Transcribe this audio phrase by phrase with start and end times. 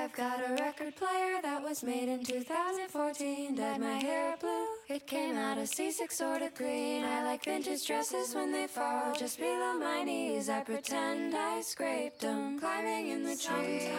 [0.00, 3.54] I've got a record player that was made in 2014.
[3.54, 4.64] Dyed my hair blue.
[4.88, 7.04] It came out a C6 sort of green.
[7.04, 10.48] I like vintage dresses when they fall just below my knees.
[10.48, 13.90] I pretend I scraped them climbing in the trees.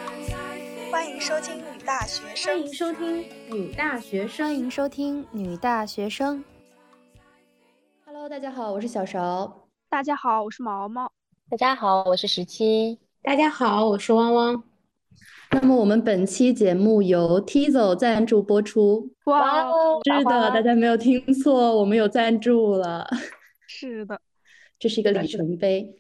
[0.92, 6.44] 欢迎收听女大学生，欢迎收听女大学生，欢迎收听女大学生。
[8.08, 9.68] Hello，大家好，我是小勺。
[9.88, 11.12] 大家好，我是毛毛。
[11.48, 12.98] 大家好，我是十七。
[13.22, 14.64] 大家好，我是汪汪。
[15.54, 19.12] 那么我们本期节目由 Tizo 赞助播出。
[19.26, 23.06] 哇哦，是的，大家没有听错，我们有赞助了。
[23.68, 24.20] 是的，
[24.80, 25.94] 这是一个里程碑。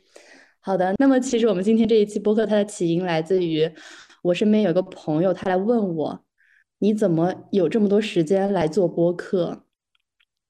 [0.61, 3.69] 好的，那么其实我们今天这一期播客，它的起因来自于
[4.23, 6.23] 我身边有个朋友，他来问我，
[6.79, 9.63] 你怎么有这么多时间来做播客？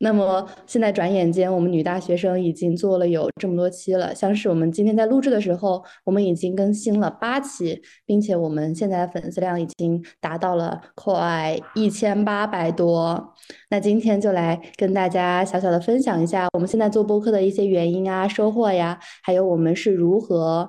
[0.04, 4.16] 那么现在转眼间，我们女大学生已经做了有这么多期了。
[4.16, 13.36] 像是我们今天在录制的时候，我们已经更新了八期，并且我们现在的粉丝量已经达到了快一千八百多。
[13.70, 20.68] 那今天就来跟大家小小的分享一下我们现在做播客的一些原因啊、收获呀，还有我们是如何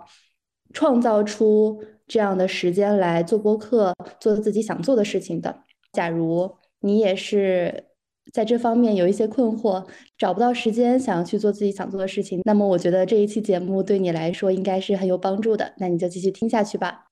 [0.74, 5.62] 创造出这样的时间来做播客、做自己想做的事情的。
[5.90, 7.91] 假如你也是。
[8.32, 9.84] 在这方面有一些困惑，
[10.16, 15.74] 找不到时间想要去做自己想做的事情，那么我觉得这一期节目对你来说应该是很有帮助的。
[15.78, 17.06] 那你就继续听下去吧。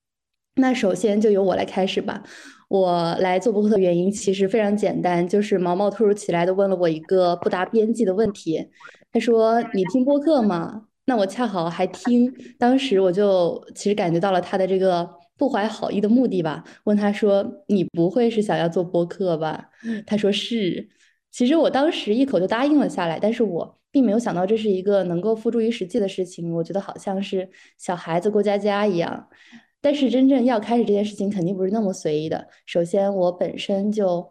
[0.56, 2.22] 那首先就由我来开始吧。
[2.68, 8.68] 我来做播客的原因其实非常简单，就是毛毛突如其来的问了我一个不达边际的问题。
[9.12, 16.62] 他说：“你听播客吗？”那我恰好还听，当时我就其实感觉到了他的这个不怀好意的目的吧。
[16.84, 19.68] 问他说：“你不会是想要做播客吧？”
[20.06, 20.88] 他说：“是。”
[21.30, 26.52] 其实我当时一口就答应了下来，但是我并没有想到这是一个能够付诸于实际的事情。
[26.54, 29.28] 我觉得好像是小孩子过家家一样，
[29.80, 32.48] 但是真正要开始这件事情，肯定不是那么随意的。
[32.66, 34.30] 首先，我本身就，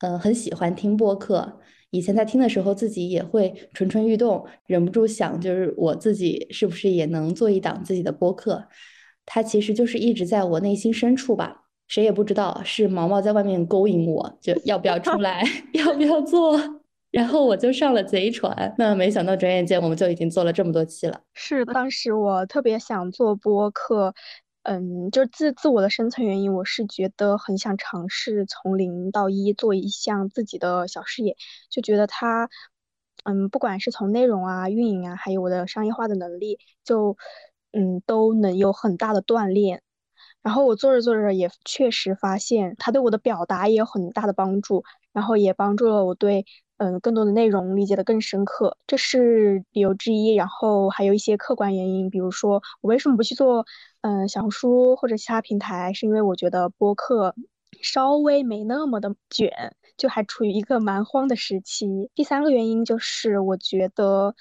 [0.00, 8.68] 嗯，很喜欢听播客，以前在听的时候，自己也会蠢蠢欲动，忍不住想，就是我自己是不是也能做一档自己的播客？
[9.26, 11.67] 它其实就是一直在我内心深处吧。
[11.88, 16.58] 谁也不知道是毛毛在外面勾引我，就要不要出来， 要不要做，
[17.10, 18.74] 然后我就上了贼船。
[18.76, 21.20] 那没想到转眼间我们就已经做了这么多期了。
[21.32, 24.14] 是，当时我特别想做播客，
[24.64, 31.36] 嗯，就自自我的深层原因，我是觉得很想尝试从零到一做一项自己的小事业，
[31.70, 32.50] 就觉得它，
[33.24, 37.16] 嗯，不管是从内容啊、运营啊，还有我的商业化的能力，就，
[37.72, 39.80] 嗯，都能有很大的锻炼。
[40.48, 44.82] 然后我做着做着也确实发现，它对我的表达也有很大的帮助，
[45.12, 46.46] 然后也帮助了我对
[46.78, 50.34] 嗯更多的内容理解的更深刻，这是理由之一。
[50.34, 53.66] 然后还有一些客观原因，比如说我为什么不去做
[54.00, 57.34] 嗯小红书或者其他平台，是因为我觉得播客
[57.82, 62.10] 稍微没那么的卷，就还处于一个蛮荒的时期。
[62.14, 64.34] 第三个原因就是我觉得。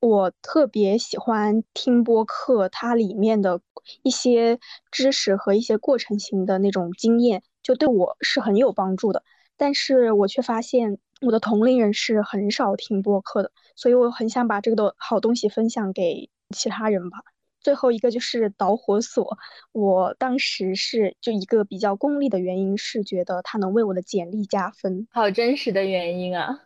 [0.00, 3.60] 我特别喜欢听播客，它里面的
[4.02, 4.58] 一些
[4.90, 9.22] 知识和一些过程型的那种经验，就对我是很有帮助的。
[9.58, 17.18] 但是我却发现我的同龄人是很少听播客的，所以我很想把这个的好东西分享给其他人吧。
[17.60, 19.36] 最后一个就是导火索，
[19.72, 25.06] 我当时是就一个比较功利的原因，是觉得它能为我的简历加分。
[25.10, 26.58] 好真实的原因啊！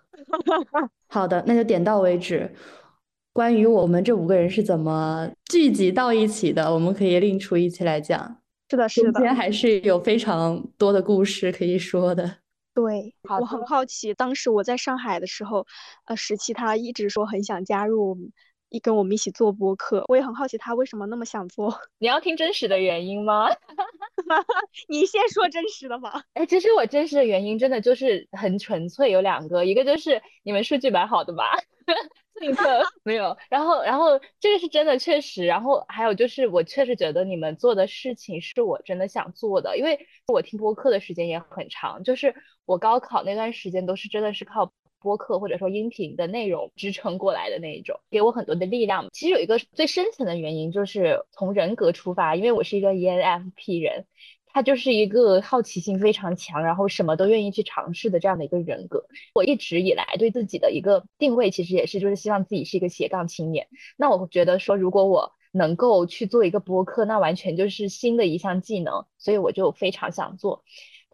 [1.11, 2.55] 好的，那就点到为止。
[3.34, 8.41] 关于我们这五个人是怎么聚集到一起的，我们可以另出一期来讲。
[8.71, 12.37] 是的，是的，今天还是有非常多的故事可以说的。
[12.72, 15.67] 对，我很好奇，当时我在上海的时候，
[16.05, 18.17] 呃，十七他一直说很想加入，
[18.69, 20.05] 一跟我们一起做播客。
[20.06, 21.77] 我也很好奇他为什么那么想做。
[21.99, 23.49] 你要听真实的原因吗？
[24.89, 26.22] 你先说真实的吧。
[26.34, 31.45] 哎，其实我真实的原因真的就是很纯粹，有两个，一个就是你们数据蛮好的吧。
[32.41, 42.34] 那个 没有，然后然后这个是真的确实，然后还有就是我确实觉得你们做的事情是我真的想做的，因为我听播客的时间也很长，就是
[42.66, 49.09] 我高考那段时间都是真的是靠播客或者说音频的内容支撑过来的那一种，给我很多的力量。
[49.13, 54.07] 其实有一个最深层的原因就是从人格出发，因为我是一个 ENFP 人。
[54.54, 59.04] 他就是一个好奇心非常强，然后什么都愿意去尝试的这样的一个人格。
[59.34, 63.66] 我一直以来对自己的一个定位，其实也是就是希望自己是一个斜杠青年。
[63.97, 70.62] 那我觉得说，如果我能够去做一个播客，那完全就是新的一项技能，所以我就非常想做。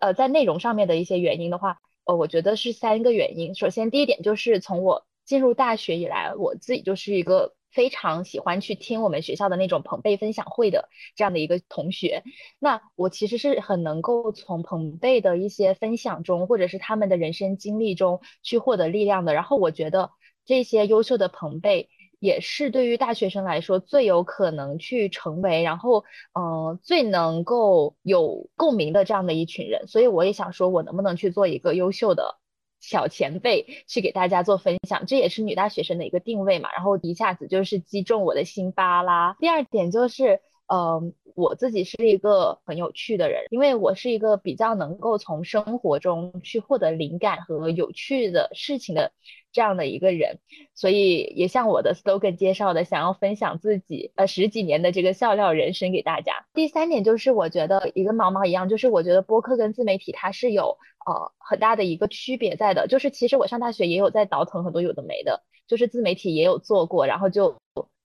[0.00, 3.54] 呃，在内容上面的一些原因的话，呃，我觉得是三个原因。
[3.54, 12.22] 首先，第一点就是从我进入大学以来，我自己就是一个非常喜欢去听我们学校的那种朋辈分享会的这样的一个同学。
[12.58, 19.34] 那我其实是很能够从朋辈的一些分享中，或者是他们的人生经历中去获得力量的。
[19.34, 20.11] 然后我觉得
[20.44, 21.88] 这些优秀的朋辈。
[22.22, 26.05] 也是对于大学生来说最有可能去成为，然后
[26.38, 32.37] 嗯最能够有共鸣的这样的一群人，所以我也想说，我能不能去做一个优秀的
[32.80, 39.36] 小前辈，去给大家做分享，这也是女大学生的一个定位嘛，然后一下子就是击中我的心巴啦。
[39.38, 49.12] 第二点就是，嗯，我自己是一个很有趣的人，因为我是一个比较能够从生活中去获得灵感和有趣的事情的。
[49.52, 50.38] 这样的一个人，
[50.75, 56.47] 所以也像我的 slogan 介绍的，想要分享自己呃十几年的这个笑料人生给大家。
[56.55, 62.87] 第三点就是，我觉得一个毛毛一样，就是我觉得播客跟自媒体它是有呃很大的一个区别在的。
[62.87, 67.56] 就是其实我上大学也有在倒腾很多有的没的，就是自媒体也有做过，然后就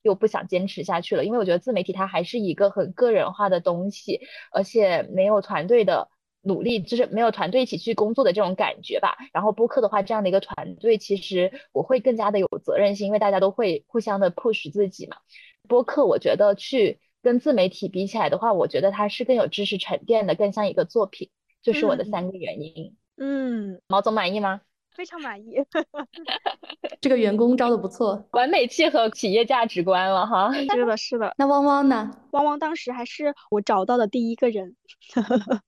[0.02, 4.20] 又不想坚持下去了，因为我觉得自媒体它还是一个很个人化的东西，
[4.52, 6.08] 而且没有团队的。
[6.46, 9.16] 努力就是没有团队一起去工作的这种感觉吧。
[9.32, 15.16] 然后播客的话，这样的一个团队，其实我会更加的有责任心，因为大家都会互相的 push 自己嘛。
[15.68, 21.30] 播客我觉得去跟自媒体比起来的话，我觉得它是更有知识沉淀的，更像一个作品。
[21.62, 22.96] 就是我的三个原因。
[23.16, 24.60] 嗯，毛总满意吗？
[24.94, 25.56] 非常满意。
[27.02, 30.52] 这个员工招的不错，完美契合企业价值观了哈。
[30.54, 31.34] 是的，是的。
[31.36, 32.10] 那汪汪呢？
[32.30, 34.76] 汪汪当时还是我找到的第一个人。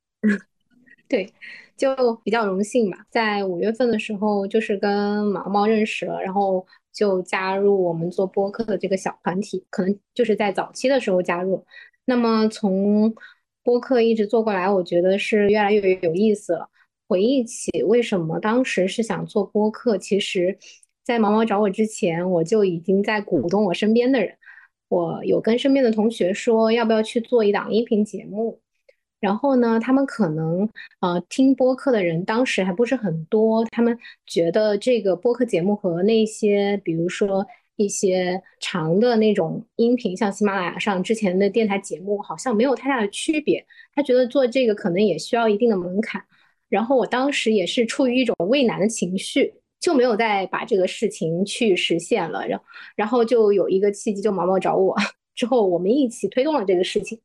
[1.09, 1.33] 对，
[1.77, 2.99] 就比较荣幸吧。
[3.11, 9.65] 在五月份的时候，就是跟毛毛认识了，然后就加入我们做播客的这个小团体。
[9.71, 11.65] 可能就是在早期的时候加入。
[12.05, 13.15] 那么从
[13.63, 16.69] 播客一直做过来，我觉得是越来越有意思了。
[17.09, 20.59] 回忆起为什么当时是想做播客，其实，
[21.05, 24.37] 在毛毛找我之前，我就已经在鼓动我身边的人。
[24.89, 28.61] 我有跟身边的同学说，要不要去做一档音频节目。
[29.21, 30.69] 然后呢，他们可能
[31.01, 37.45] 呃听播客的人当时还不是很多，他们觉得这个播客节目和那些比如说
[37.77, 43.65] 一些长的那种音频，像喜马拉雅上之前的电台节目，好像没有太大的区别。
[43.95, 46.23] 他觉得做这个可能也需要一定的门槛。
[46.69, 52.47] 然后我当时也是出于一种畏难的情绪，就没有再把这个事情去实现了。
[52.47, 52.61] 然
[52.95, 54.95] 然后就有一个契机，就毛毛找我，
[55.35, 57.19] 之后我们一起推动了这个事情。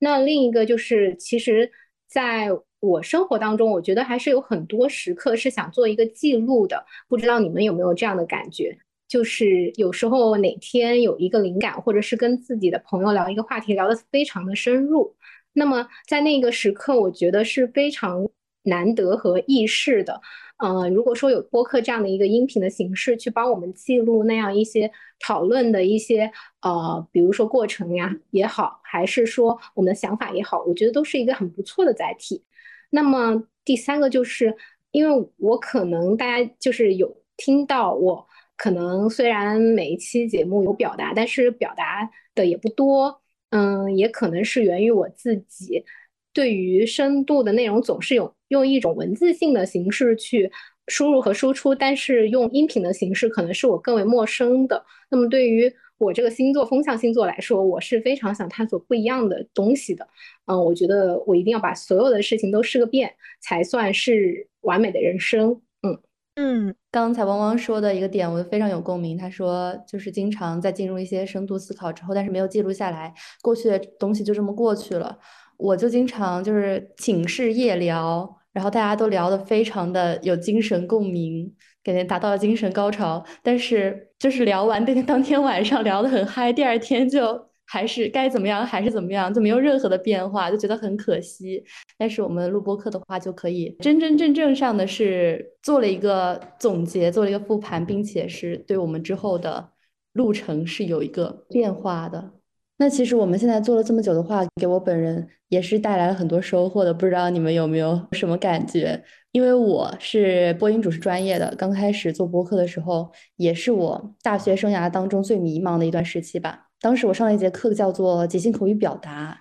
[0.00, 1.70] 那另一个就是，其实
[2.08, 2.48] 在
[2.80, 6.84] 我生活当中，我觉得还是有很多时刻是想做一个记录的。
[7.08, 8.76] 不知道你们有没有这样的感觉？
[9.06, 15.14] 就是有时候哪天有一个灵感，或者是跟自己的朋友聊一个话题，聊得非常的深入，
[15.52, 18.26] 那么在那个时刻，我觉得是非常
[18.62, 20.20] 难得和易事的。
[20.62, 26.30] 嗯，如果说有播客这样的一个音频的形式去帮我们记录那样一些讨论的一些
[26.60, 32.44] 呃，比如说过程呀也好，还是说我们的想法也好，我觉得都是一个很不错的载体。
[32.90, 34.54] 那么第三个就是，
[34.90, 45.84] 因为我可能大家就是有听到我可能虽然每一期节目有表达，但是表达的也不多，嗯，也可能是源于我自己。
[46.32, 50.50] 对于深度的内容，总是有用一种文字性的形式去
[50.86, 54.84] 输入和输出，但是用音频的形式可能是我更为陌生的。
[55.10, 60.06] 那么对于我这个星座风象星座来说，我是非常想探索不一样的东西的。
[60.46, 65.60] 嗯，我觉得我一定要把所有的事情都试个遍，才算是完美的人生。
[65.82, 65.98] 嗯
[66.36, 69.18] 嗯，刚才汪汪说的一个点，我非常有共鸣。
[69.18, 75.18] 他说，就是经常在进入一些深度思考之后，但是没有记录下来，过去的东西就这么过去了。
[75.60, 83.24] 我就经常就是寝室夜聊，然后大家都聊得非常的有精神共鸣，感觉达到了精神高潮。
[83.42, 91.62] 但是就是聊完那天 当天晚上聊得很嗨，第二天就还是该怎么样还是怎么样，就没有任何的变化，就觉得很可惜。
[91.96, 99.70] 但是我们录播课的话，就可以真真正正上的是做了一个总结，做了一个复盘，并且是对我们之后的
[100.14, 102.32] 路程是有一个变化的。
[102.80, 106.94] 那其实我们现在做了这么久的话，给我本人也是带来了很多收获的。
[106.94, 108.98] 不知道你们有没有什么感觉？
[109.32, 116.68] 因为我是播音主持专业的，刚开始做播客的时候，也是我大学生涯当中最迷茫的一段时期吧。
[116.80, 119.38] 当时我上了一节课，叫做即兴口语表达，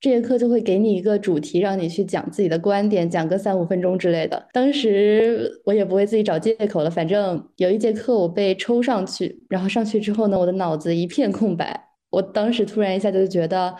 [0.00, 4.46] 这节课就会给你一个主题，让你去讲自己的观点，讲个三五分钟之类的。
[4.50, 11.87] 当时我也不会自己找借口了，反正有一节课我被抽上去，然后上去之后呢，我的脑子一片空白。
[12.10, 13.74] 我当时突然一下就觉得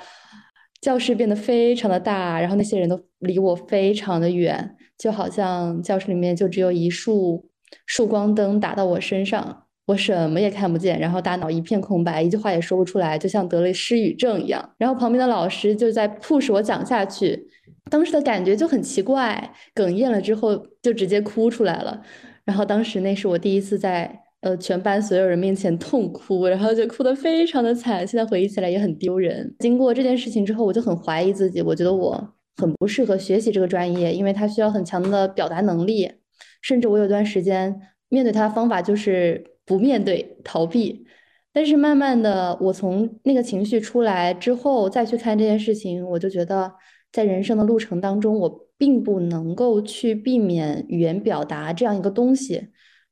[0.80, 7.50] 教室变得非常的大，然后那些人都离我非常的远，就好像教室里面就只有一束
[7.86, 14.74] 束光灯打到我身上，我什么也看不见，然后大脑一片空白，一句话也说不出来，就像得了失语症一样。
[14.78, 17.48] 然后旁边的老师就在 push 我讲下去，
[17.90, 22.02] 当时的感觉就很奇怪，哽咽了之后就直接哭出来了。
[22.44, 29.54] 然后当时那是我第一次在呃全班所有人面前痛哭，然后就哭得非常的惨，现在回忆起来也很丢人。
[29.58, 36.10] 经过这件事情之后，我就很怀疑自己，我觉得我很不适合学习这个专业，因为它需要很强的表达能力，
[36.62, 39.44] 甚至我有段时间面对它的方法就是。
[39.68, 41.04] 不面对，逃避。
[41.52, 46.72] 但是慢慢的，我从那个情绪出来之后，再去看这件事情，我就觉得，
[47.12, 52.68] 在人生的路程当中，我并不能够去避免语言表达这样一个东西。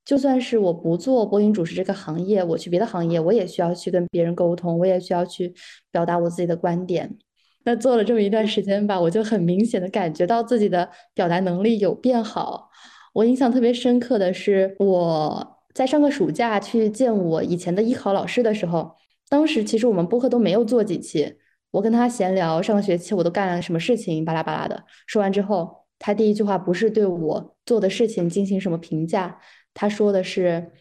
[0.06, 5.52] 就算是我不做播音主持这个行业，我去别的行业，我也需要去跟别人沟通，我也需要去
[5.90, 7.18] 表达我自己的观点。
[7.64, 12.70] 那做了这么一段时间吧，我就很明显的感觉到自己的表达能力有变好。
[13.12, 15.52] 我印象特别深刻的是我。
[15.76, 18.96] 在上个暑假去见我以前的艺考老师的时候，
[19.28, 21.34] 当时其实我们播客都没有做几期，
[21.70, 24.84] 我跟他闲聊上个学期我都干了什么事情，巴拉巴拉的。
[25.06, 29.38] 说完之后，他第一句话不是对我做的事情进行什么评价，
[29.74, 30.72] 他说的是，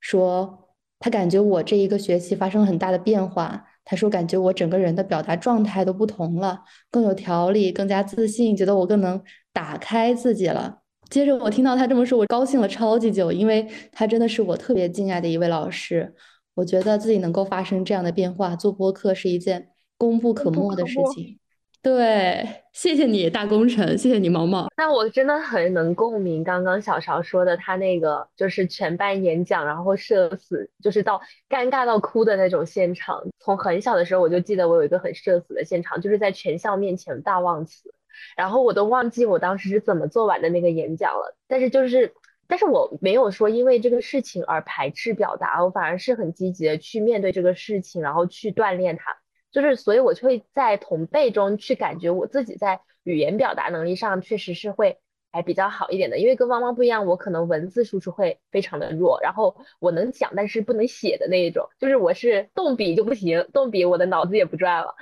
[0.00, 3.66] 说他感觉我这一个学期发生了很大的变化。
[3.86, 10.78] 他说感觉我整个人的表达状态都不同了，更有条理，更加自信，觉得我更能打开自己了。
[11.10, 16.14] 接着我听到他这么说，我高兴了超级久，因为他真的是我特别敬爱的一位老师。
[16.54, 21.38] 我觉得自己能够发生这样的变化，做播客是一件功不可没的事情。
[21.84, 24.66] 对，谢谢你大功臣，谢谢你毛毛。
[24.74, 33.22] 那我真的很能共鸣刚刚小勺说的，他那个就是全班演讲，然后社死，就是到尴尬到哭的那种现场。
[33.38, 37.92] 从很小的时候我就记得我有一个很社死的现场，就是在全校面前大忘词。
[38.34, 42.14] 然后我都忘记我当时是怎么做完的那个演讲了，但是就是，
[42.46, 49.14] 但是我没有说因为这个事情而排斥表达，我反而是很积极的去面对这个事情，然后去锻炼它，
[49.54, 54.98] 就是所以我就会在同辈中去感觉我自己在语言表达能力上确实是会
[55.32, 64.94] 还比较好一点的，因为跟汪汪不一样，我可能文字输出会非常的弱，然后我能讲但是不能写的那一种，就是我是动笔就不行，动笔我的脑子也不转了，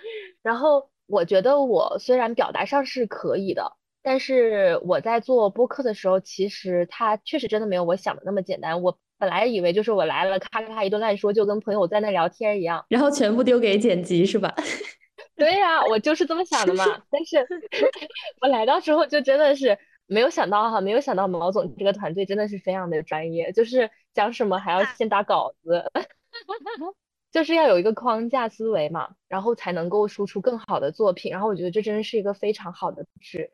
[0.43, 0.89] 然后。
[1.07, 8.81] 我觉得我虽然表达上是可以的，但是我在做播客的时候，其实它确实真的没有我想的那么简单。
[8.81, 14.53] 我本来以为就是我来了，咔咔一顿乱说，就跟朋友在那聊天一样， 然后全部丢给剪辑是吧？
[15.37, 16.85] 对呀，我就是这么想的嘛。
[17.09, 17.47] 但是
[18.41, 25.85] 我来到之后，就真的是没有想到哈，没有想到毛总这个团队真的是非常的专业，就是讲什么还要先打稿子。
[27.31, 31.31] 就是要有一个框架思维嘛，然后才能够输出更好的作品。
[31.31, 33.53] 然后我觉得这真的是一个非常好的质，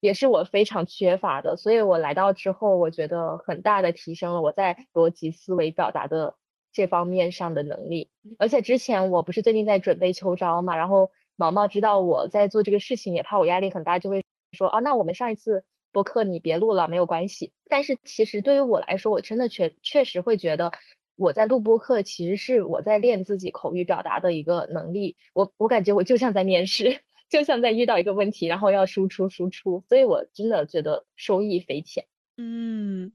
[0.00, 1.56] 也是我非常缺乏的。
[1.56, 6.34] 所以我来到之后，我觉得很大的提升了我在逻辑思维表达的
[6.72, 8.10] 这方面上的能力。
[8.38, 17.52] 而且之前我不是最近在准备秋招嘛，然后毛毛知道我在做这个事情，也怕我压力很大，就会说啊，那我们上一次播客你别录了，没有关系。
[17.68, 20.72] 但是其实对于我来说，我真的确确实会觉得。
[21.18, 25.16] 我在录播课，其实是我在练自己口语表达的一个能力。
[25.32, 32.04] 我我感觉我就像在面试，就像在遇到一个问题，然后要输出输出，所以我真的觉得收益匪浅。
[32.36, 33.12] 嗯，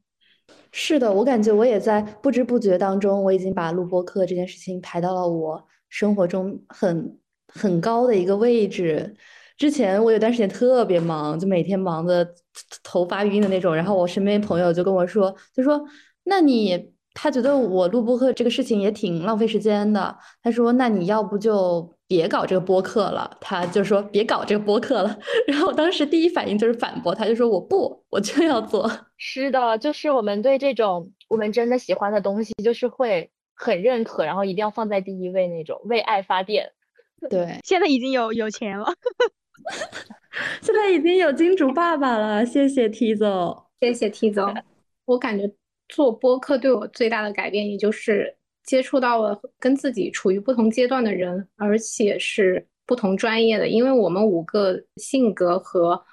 [0.72, 9.16] 是的，我感觉我也在不知不觉当中，我已经把录播课这件事情排到了我生活中很很高的一个位置。
[9.58, 12.28] 之前我有段时间特别忙，就每天忙的
[12.84, 15.84] 头发晕的那种，然后我身边朋友就跟我说，就说
[16.24, 16.94] 那你。
[17.14, 20.18] 他觉得我录播课这个事情也挺浪费时间的。
[20.42, 25.18] 他说：“那你要不就别搞这个播客了。”他就说：“别搞这个播客了。
[25.48, 28.92] ”然后我当时第一反应就是反驳他，就说：“我不，我就要做。
[29.16, 36.70] ”是的，就是我们对这种我们真的喜欢的东西，就是会很认可，然后一定要放在第一位那种，为爱发电。
[37.30, 38.86] 对，现在已经有有钱了，
[40.62, 42.46] 现在已经有金主爸爸了。
[42.46, 44.54] 谢谢 T 总，谢谢 T 总，
[45.06, 45.50] 我感觉。
[45.94, 53.68] 做播客对我最大的改变，也就是接触到了跟自己处于不同阶段的人，而且是不同专业的。
[53.68, 56.04] 因为我们五个性格和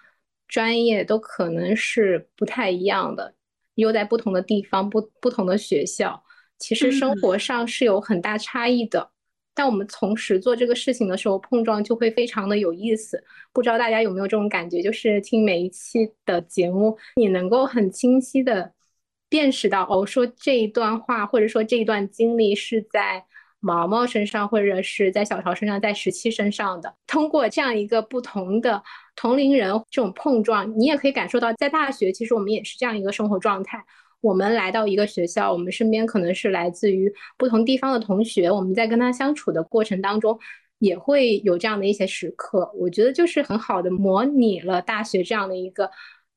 [0.47, 3.35] 专业都可能是不太一样的，
[3.75, 6.23] 又在不同的地方、不不同的学校，
[6.59, 9.11] 其实生活上是有很大差异的。
[9.55, 13.23] 但我们同时做这个事情的时候，碰撞就会非常的有意思。
[13.53, 18.73] 不知道大家有没有这种感觉，就是听每一期的节目，你能够很清晰的。
[19.29, 23.25] 辨识到哦，说这一段话或者说这一段经历是在
[23.61, 26.95] 毛毛身上，或者是在小潮身上，在十七身上的。
[27.07, 28.83] 通过这样一个不同的
[29.17, 33.85] 同龄人这种碰撞，你也可以感受到，在大学其实我们也是这样一个生活状态。
[34.21, 40.39] 我们来到一个学校，我们身边可能是来自于不同地方的同学，我们在跟他相处的过程当中，
[40.79, 42.71] 也会有这样的一些时刻。
[42.75, 45.91] 我觉得就是很好的模拟了大学这样的一个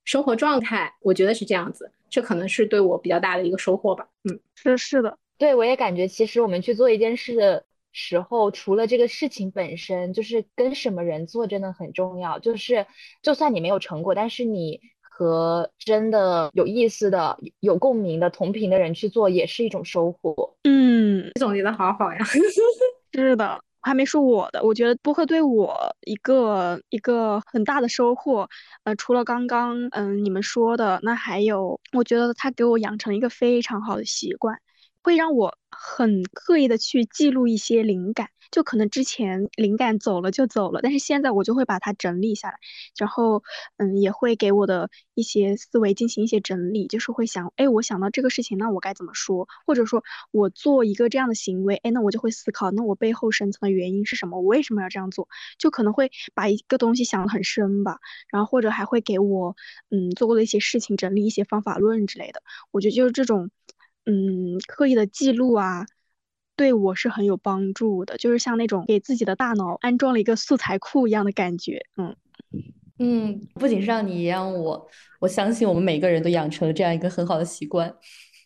[0.06, 0.94] 生活状态。
[1.02, 4.08] 我觉得是这样子，这可能是对我比较大的一个收获吧。
[4.24, 12.40] 嗯，是是的，对我也感觉，其实我们去做一件事的时候，除了这个事情本身，就是跟什么人做真的很重要。
[12.40, 12.86] 就是
[13.22, 14.80] 就算你没有成果，但是你。
[15.14, 20.56] 和真的有意思的、有共鸣的、同频的人去做，也是一种收获。
[20.64, 22.18] 嗯，总结的好好呀。
[23.14, 24.64] 是的，还没说我的。
[24.64, 28.48] 我觉得播客对我一个一个很大的收获，
[28.84, 34.58] 呃，除了刚刚嗯你们说的，那还有，我觉得他给我养成一个非常好的习惯，
[35.04, 38.30] 会让我很刻意的去记录一些灵感。
[38.52, 42.56] 就可能之前灵感走了就走了，但是现在我就会把它整理下来，
[42.98, 43.44] 然后
[43.78, 49.48] 嗯，也会给我的一些思维进行一些整理，就是会想，哎，我想到这个事情，那我该怎么说？
[49.66, 54.38] 或者说我做一个这样的行为，哎，那我就会思考，那我背后深层的原因是什么？
[54.40, 55.28] 我为什么要这样做？
[55.58, 59.56] 就可能会把一个东西想得很深吧，然后或者还会给我
[59.90, 62.44] 嗯做过的一些事情整理一些方法论之类的。
[62.72, 63.50] 我觉得就是这种
[64.06, 65.86] 嗯刻意的记录啊。
[66.62, 71.88] 对我是很有帮助的，就是像那种给自己的大脑安装了一个素材库一样的感觉。
[71.98, 72.16] 嗯
[73.00, 74.88] 嗯，不仅是让你也让我，
[75.20, 77.92] 我相信我们每个人都养成了这样一个很好的习惯。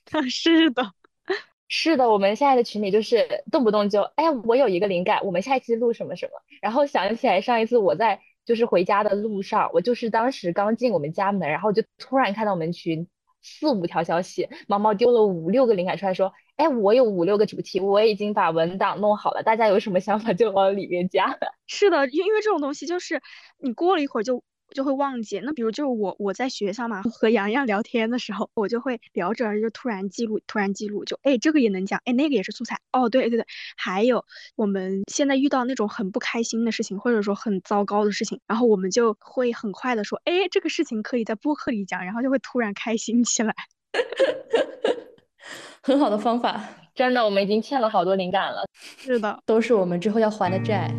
[0.31, 0.93] 是的，
[1.67, 6.31] 是的，我们现在的群里就是动不动就，哎，我有一个灵感，我们下一期录什么什么，
[6.61, 13.09] 然后想起来上一次我在就是回家的路上，我就是当时刚进我们家门，然后就突然看到我们群
[13.45, 16.33] 四五条消息，毛毛丢了五六个灵感出来说。
[16.57, 21.37] 哎，我有五六个主题，我已经把文档弄好了，大家有什么想法就往里面加。
[21.67, 23.21] 是的，因因为这种东西就是
[23.57, 24.41] 你过了一会儿就
[24.73, 25.39] 就会忘记。
[25.43, 32.79] 那比如就是我我在学校嘛， 和洋洋聊天的时候，我就会聊着就突然记录，突然记录，就哎这个也能讲，哎那个也是素材。
[32.91, 33.45] 哦对对对，
[33.77, 43.53] 还有我们现在遇到那种很不开心的事情，或者说很糟糕的事情，然后我们就会很快的说，哎这个事情可以在播客里讲，然后就会突然开心起来。
[45.83, 46.59] 很好的方法，
[46.95, 48.65] 真的，我们已经欠了好多灵感了。
[48.97, 50.91] 是的，都是我们之后要还的债。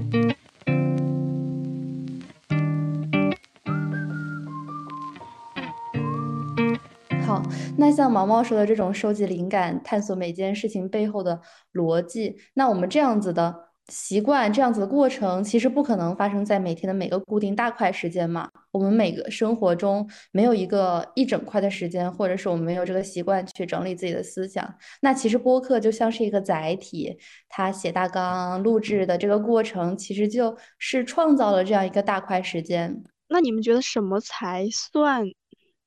[7.77, 11.41] 那像毛毛说的这种收集灵感、探索每件事情背后的
[11.73, 13.67] 逻辑，那我们这样子的。
[13.89, 18.51] 习惯这样子的过程，其实不可能发生在每天的每个固定大块时间嘛。
[18.73, 24.75] 我们每个生活中没有一个一整块的时间，或者是我们没有这个习惯去整理自己的思想。
[25.03, 27.17] 那其实播客就像是一个载体，
[27.49, 33.05] 它写大纲、录制的这个过程，其实就是创造了这样一个大块时间。
[33.29, 35.25] 那你们觉得什么才算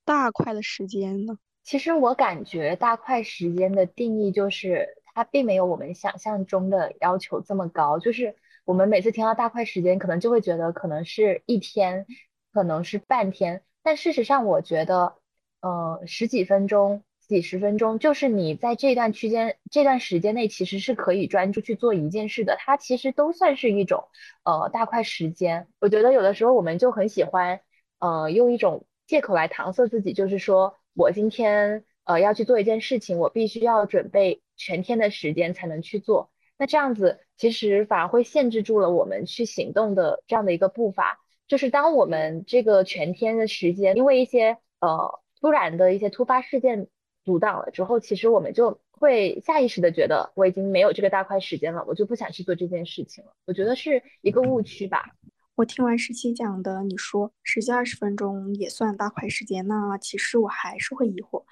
[0.10, 1.38] 大块的时间呢？
[1.64, 4.96] 其实我感觉大块时间的定义就是。
[5.16, 12.06] 它并没有我们想象中的要求这么高，就是我们每次听到大块时间，可能就会觉得可能是一天，
[12.54, 15.16] 可能是半天，但事实上，我觉得，
[15.60, 24.08] 呃，十几分钟、几十分钟，就是你在这段区间、这段时间内，其实是可以专注去做一件事的，它其实都算是一种，
[24.44, 25.68] 呃，大块时间。
[25.82, 27.60] 我觉得有的时候我们就很喜欢，
[27.98, 34.42] 呃，用一种借口来搪塞自己，就是说我今天，呃，要去做一件事情，我必须要准备。
[34.62, 41.22] 全天的时间才能去做，那这样子其实反而会限制住了我们去行动的这样的一个步伐。
[41.48, 46.90] 就是当我们这个全天的时间因为一些呃突然的一些突发事件
[47.24, 53.32] 阻挡了之后，其实我们就会下意识的觉得我已经没有这个大块时间了，我就不想去做这件事情了。
[53.46, 55.16] 我觉得是一个误区吧。
[55.60, 61.44] 我听完十七讲的，你说十几二十分钟也算大块时间，那其实我还是会疑惑，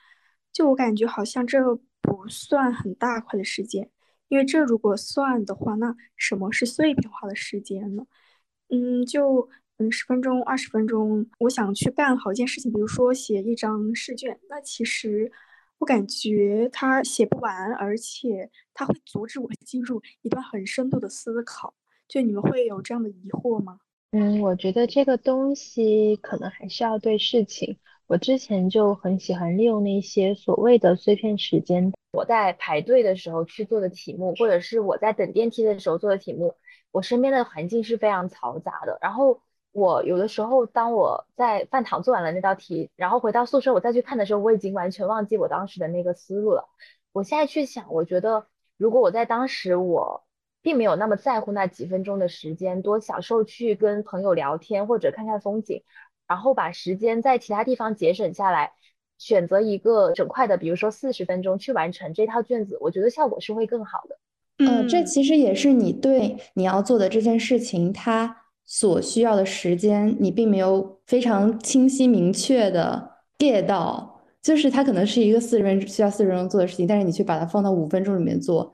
[0.54, 1.60] 就我感觉好像这。
[2.00, 3.92] 不算很大块的时间，
[4.30, 8.08] 因为这如果算的话，那什么是碎片化的时间呢？
[8.70, 15.30] 嗯，就嗯十分钟、二十分钟，我想去干好一件事情，比如说写一张试卷，那其实
[15.80, 21.76] 我感觉它写不完，而且它会阻止我进入一段很深度的思考。
[22.08, 23.80] 就你们会有这样的疑惑吗？
[24.12, 27.78] 嗯，我觉得这个东西可能还是要对事情。
[28.08, 36.56] 我之前就很喜欢利用那些所谓的碎片时间，我在排队的时候去做的题目，或者是我在等电梯的时候做的题目。
[36.92, 39.42] 我身边的环境是非常嘈杂的，然后
[39.74, 46.70] 我有的时候当我在饭堂做完了那道题，然后回到宿舍我再去看的时候，我已经完全忘记我当时的那个思路了。
[47.12, 50.24] 我现在去想，我觉得如果我在当时我
[50.68, 55.82] 并没有那么在乎那几分钟的时间，多享受去跟朋友聊天或者看看风景。
[56.28, 58.74] 然后把时间在其他地方节省下来，
[59.18, 64.18] 选择一个整块的，比如说四十分钟去完成这套卷子，我觉得效果是会更好的。
[64.58, 74.20] 嗯，这其实也是你对你要做的这件事情，它所需要的时间，你并没有非常清晰明确的 get 到。
[74.42, 78.74] 就是它可能是一个四十分钟需要四十分钟做的事情，但是你却把它放到五分钟里面做。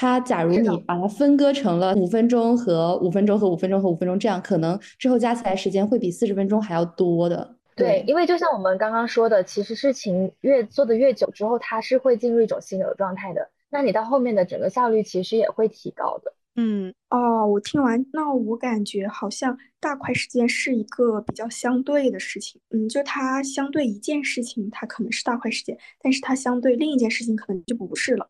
[0.00, 7.56] 它假如你把它分割成了五分钟和五分钟和五分钟和五分钟，这样可能之后加起来时间会比四十分钟还要多的。
[7.74, 13.50] 对，因为就像我们刚刚说的，其实事情越做的越久之后，它是会进入一种心流状态的。
[13.70, 16.32] 那你到后面的整个效率其实也会提高的。
[16.54, 22.60] 嗯，哦，我听完，那我感觉好像大块时间是一个比较相对的事情。
[22.70, 28.28] 嗯，就它相对一件事情，它可能是大块时间，但是它相对另一件事情可能就不是了。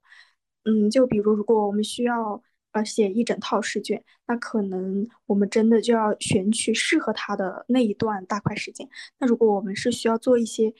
[0.68, 8.86] 嗯，就比如如果我们需要呃写一整套试卷，那可能我们真的就要选取适合它的那一段大块时间。
[9.18, 10.74] 那如果我们是需要做一些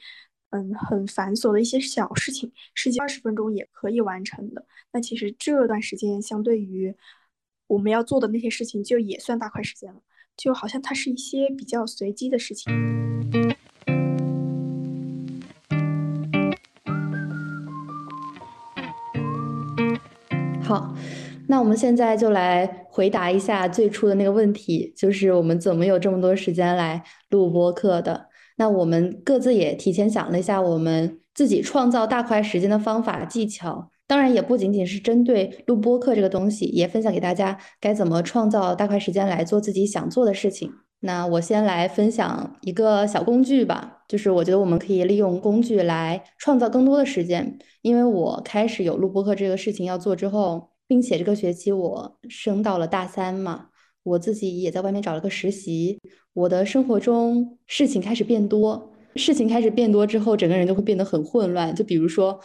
[0.51, 6.95] 嗯很繁琐的一些小事情，十几二十分钟也可以完成的，那其实这段时间相对于。
[7.69, 10.01] 我们要做的那些事情就也算大块时间了，
[10.39, 12.73] 就好像它是一些比较随机的事情。
[21.51, 28.27] 那我们现在就来回答一下最初的那个问题，就是我们怎么有这么多时间来录播课的？
[28.57, 33.91] 那我们各自也提前想了一下，我们自己创造大块时间的方法技巧。
[34.07, 40.71] 当然也不仅仅是针对录播课这个东西，也分享给大家该怎么创造大块时间来做自己想做的事情。
[41.01, 47.59] 那我先来分享一个小工具吧，就是我觉得我们可以利用工具来创造更多的时间。
[47.83, 53.67] 因为我开始有录播课这个事情要做之后，并且这个学期我升到了大三嘛，
[54.03, 56.01] 我自己也在外面找了个实习，
[56.33, 61.73] 我的生活中事情开始变多，事情开始变多之后，整个人就会变得很混乱。
[61.73, 62.41] 就比如说。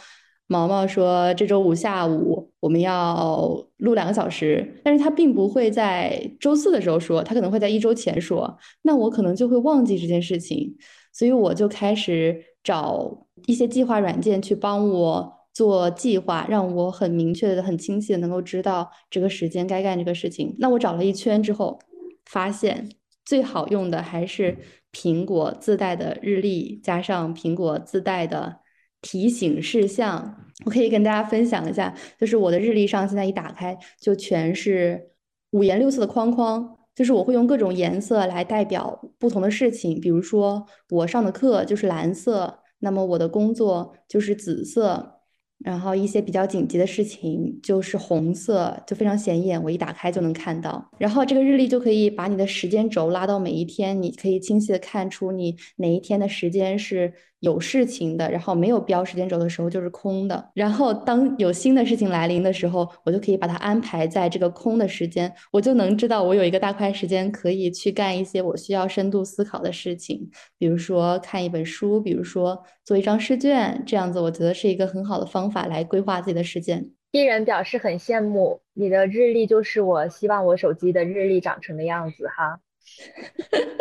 [0.46, 8.54] 毛毛说：“这周五下午我们要录两个小时，但是他并不会在周四的时候说，他可能会在一周前说。
[8.82, 10.76] 那我可能就会忘记这件事情，
[11.14, 20.54] 所以我就开始找一些计划软件去帮我做计划，让我很明确的、很清晰的能够知道这个时间该干这个事情。
[20.58, 21.80] 那我找了一圈之后，
[22.26, 22.90] 发现
[23.24, 24.58] 最好用的还是
[24.92, 28.60] 苹果自带的日历，加上苹果自带的。”
[29.06, 35.10] 提醒事项，我可以跟大家分享一下，就是我的日历上现在一打开就全是
[35.50, 45.13] 五颜六色的框框，就是我会用各种颜色来代表不同的事情，比如说我上的课就是蓝色，那么我的工作就是紫色。
[45.58, 50.90] 然后一些比较紧急的事情就是红色，就非常显眼，我一打开就能看到。
[50.98, 57.12] 然后这个日历就可以把你的时间轴拉到每一天，你可以清晰的看出你哪一天的时间是
[57.44, 60.50] 有事情的，然后没有标时间轴的时候就是空的。
[60.54, 75.64] 然后当有新的事情来临的时候，我就可以把它安排在这个空的时间，我就能知道我有一个大块时间可以去干一些我需要深度思考的事情，比如说看一本书，比如说做一张试卷，这样子我觉得是一个很好的方法。
[75.64, 76.90] 来规划自己的时间。
[77.10, 82.60] 一人表示很羡慕你的日历，就是我希望我手机的日历长成的样子哈。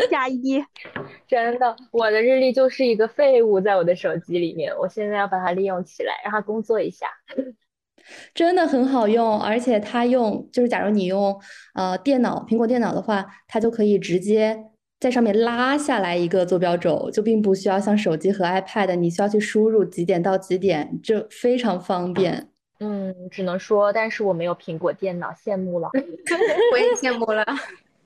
[0.10, 0.64] 加一，
[1.28, 7.08] 真的，我的日历就是一个废物，在我的手机里面，我现在要把它利用起来，让它工作一下。
[8.34, 11.40] 真的很好用，而且它用就是，假如你用
[11.74, 14.66] 呃电脑，苹果电脑的话，它就可以直接。
[15.00, 22.48] 在上面拉下来一个坐标轴，就并不需要像手机和 iPad，你需要去输入几点到几点，这非常方便。
[22.80, 25.90] 嗯，只能说，但是我没有苹果电脑，羡慕了。
[26.72, 27.46] 我也羡慕了。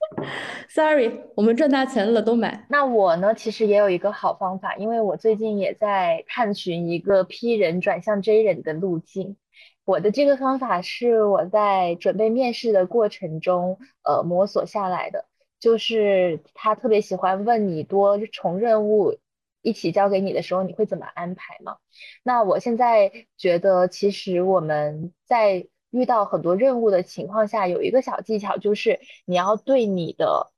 [0.69, 2.65] Sorry，我们赚大钱了都买。
[2.69, 9.37] 那我呢，其实也有一个好方法，因为我最近也在探寻一个 P 人转向 J 人的路径。
[9.85, 15.25] 我的这个方法是我在准备面试的过程中，呃，摸索下来的。
[15.59, 19.17] 就是他特别喜欢问你多重任务
[19.63, 21.77] 一起交给你的时候，你会怎么安排吗？
[22.21, 30.51] 那我现在觉得，其实我们在遇到很多任务的情况下，有一个小技巧，就是你要对你的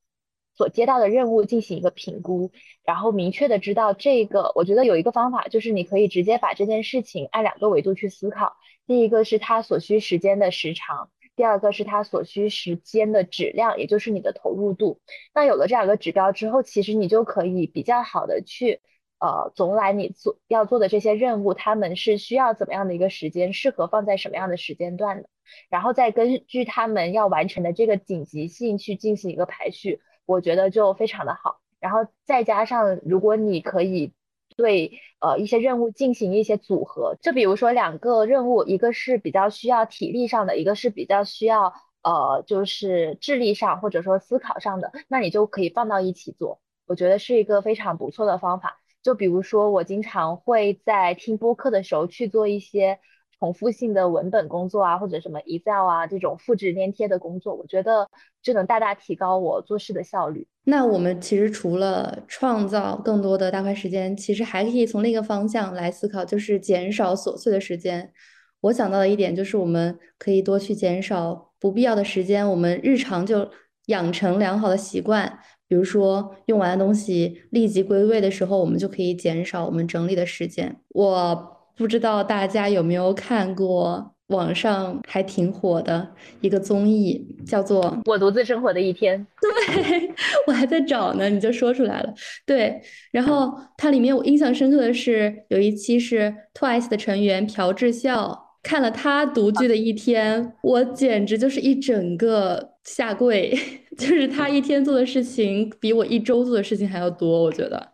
[0.55, 2.51] 所接到的任务进行一个评估，
[2.83, 4.51] 然后明确的知道这个。
[4.55, 8.57] 我觉得有一个方法，就是你可以直接把这件事情按两个维度去思考。
[8.87, 11.11] 第一个是它所需时间的时长。
[11.35, 14.99] 第二个是它所需时间的质量，也就是你的投入度。
[15.33, 18.81] 那有了这两个指标之后，其实你就可以比较好的去
[19.19, 25.29] 呃总来你做要做的这些任务，他们是需要怎么样的一个时间，适合放在什么样的时间段的，
[25.69, 31.59] 然后再根据他们要完成的这个紧急性去进行一个排序，我觉得就非常的好。
[31.79, 34.13] 然后再加上如果你可以
[34.57, 37.15] 对呃一些任务进行一些组合。
[37.21, 46.59] 就比如说两个任务，一个是比较需要体力上的，一个是比较需要呃就是智力上或者说思考上的，那你就可以放到一起做。
[46.85, 48.79] 我觉得是一个非常不错的方法。
[49.03, 52.99] 就比如说我经常会在听播客的时候去做一些。
[53.41, 58.05] 重复性的文本工作啊，或者什么 Excel 啊这种复制粘贴的工作，我觉得
[58.43, 60.45] 就能大大提高我做事的效率。
[60.65, 68.11] 那我们其实除了创造更多的大块时间，其实还可以从另一个方向来思考，就是减少琐碎的时间。
[68.59, 73.49] 我想到的一点就是，我们可以多去减少不必要的时间，我们日常就
[73.85, 80.75] 养成良好的习惯，比如说用完的东西立即归位的时候，我们就可以减少我们整理的时间。
[80.89, 81.55] 我。
[81.79, 86.05] 不知道大家有没有看过网上还挺火的
[86.41, 89.17] 一个综艺，叫做《我独自生活的一天》。
[89.41, 90.11] 对
[90.45, 92.13] 我还在找呢，你就说出来了。
[92.45, 92.81] 对，
[93.13, 103.57] 然后它里面我印象深刻的是有一期是 Twice 的成员朴智孝，看了他独居的一天，我简直就是一整个下跪，
[103.97, 107.93] 就是他一天做的事情比我一周做的事情还要多，我觉得。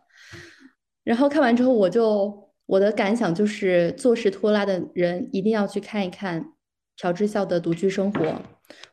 [1.04, 2.44] 然后看完之后我就。
[2.68, 6.46] 我的感想就是，做事拖拉的人一定要去看一看
[7.00, 8.42] 朴智孝的独居生活。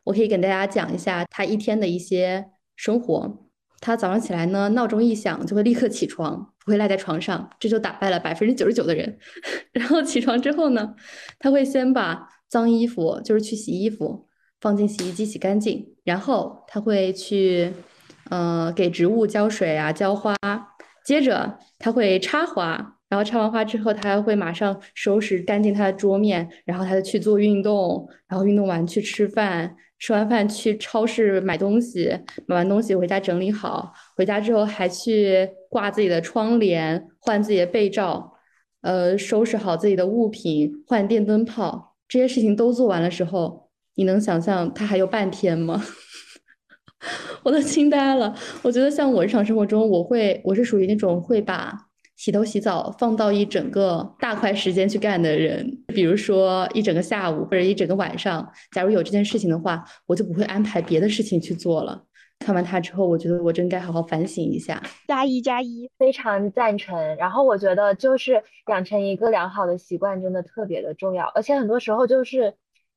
[0.04, 3.48] 我可以给大家讲一下他一天的一些生活。
[3.80, 9.18] 他早上起来呢，闹钟一响就会立刻起床，不会赖在床上，这就打败了百分之九十九的人。
[9.74, 10.94] 然后起床之后呢，
[11.40, 14.28] 他会先把脏衣服，就是去洗衣服，
[14.64, 17.70] 放进洗衣机洗干净，然后他会去，
[18.30, 20.34] 呃，给植物浇水啊，浇花，
[21.04, 22.92] 接着他会插花。
[23.10, 32.10] 然后插完花之后，他还会马上收拾干净他的桌面，然后他就去做运动，然后运动完去吃饭，吃完饭去超市买东西，
[32.46, 38.32] 买完东西回家整理好，回家之后还去挂自己的窗帘，换自己的被罩，
[38.80, 43.63] 呃，收拾好自己的物品，换电灯泡，这些事情都做完的时候，
[43.94, 45.82] 你能想象他还有半天吗？
[47.42, 48.34] 我都惊呆了。
[48.62, 51.86] 我觉得像我日常生活中，我会我是属于那种会把。
[52.16, 62.04] 洗头洗澡放到一整个大块时间去干的人，比如说一整个下午或者一整个晚上，假如有这件事情的话，我就不会安排别的事情去做了。
[62.38, 64.80] 看完它之后，我觉得我真该好好反省一下。
[65.08, 66.96] 加一加一，非常赞成。
[67.16, 72.54] 然后我觉得就是养成一个良好的习惯真的特别的重要，而且很多时候就是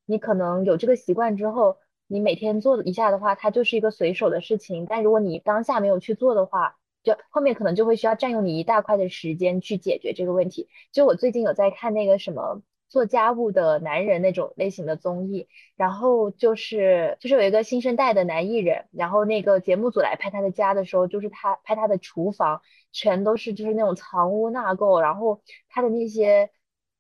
[0.08, 4.88] 你可能有这个习惯之后，你每天做一下的话，它就是一个随手的事情。
[4.90, 10.68] 但如果你当下没有去做的话，就后面可能就会需要占用你一大块的时间去解决这个问题。
[10.92, 22.62] 就我最近有在看那个什么做家务的男人那种类型的综艺，然后就是就是有一个新生代的男艺人，然后那个节目组来拍他的家的时候，就是他拍他的厨房
[22.94, 26.50] 全都是就是那种藏污纳垢，然后他的那些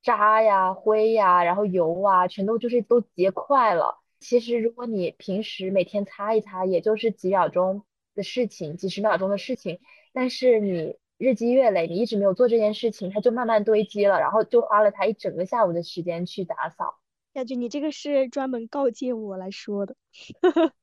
[0.08, 4.00] 渣呀、灰呀、然后油啊，全都就是都结块了。
[4.22, 7.84] 其实如果你平时每天擦一擦，也就是几秒钟
[8.16, 9.82] 的事情，几十秒钟的事情。
[10.14, 17.00] 但是你日积月累，你一直没有做这件事情，它就慢慢堆积了，然后就花了他一整个下午的时间去打扫。
[17.34, 19.98] 感觉你这个是专门告诫我来说的。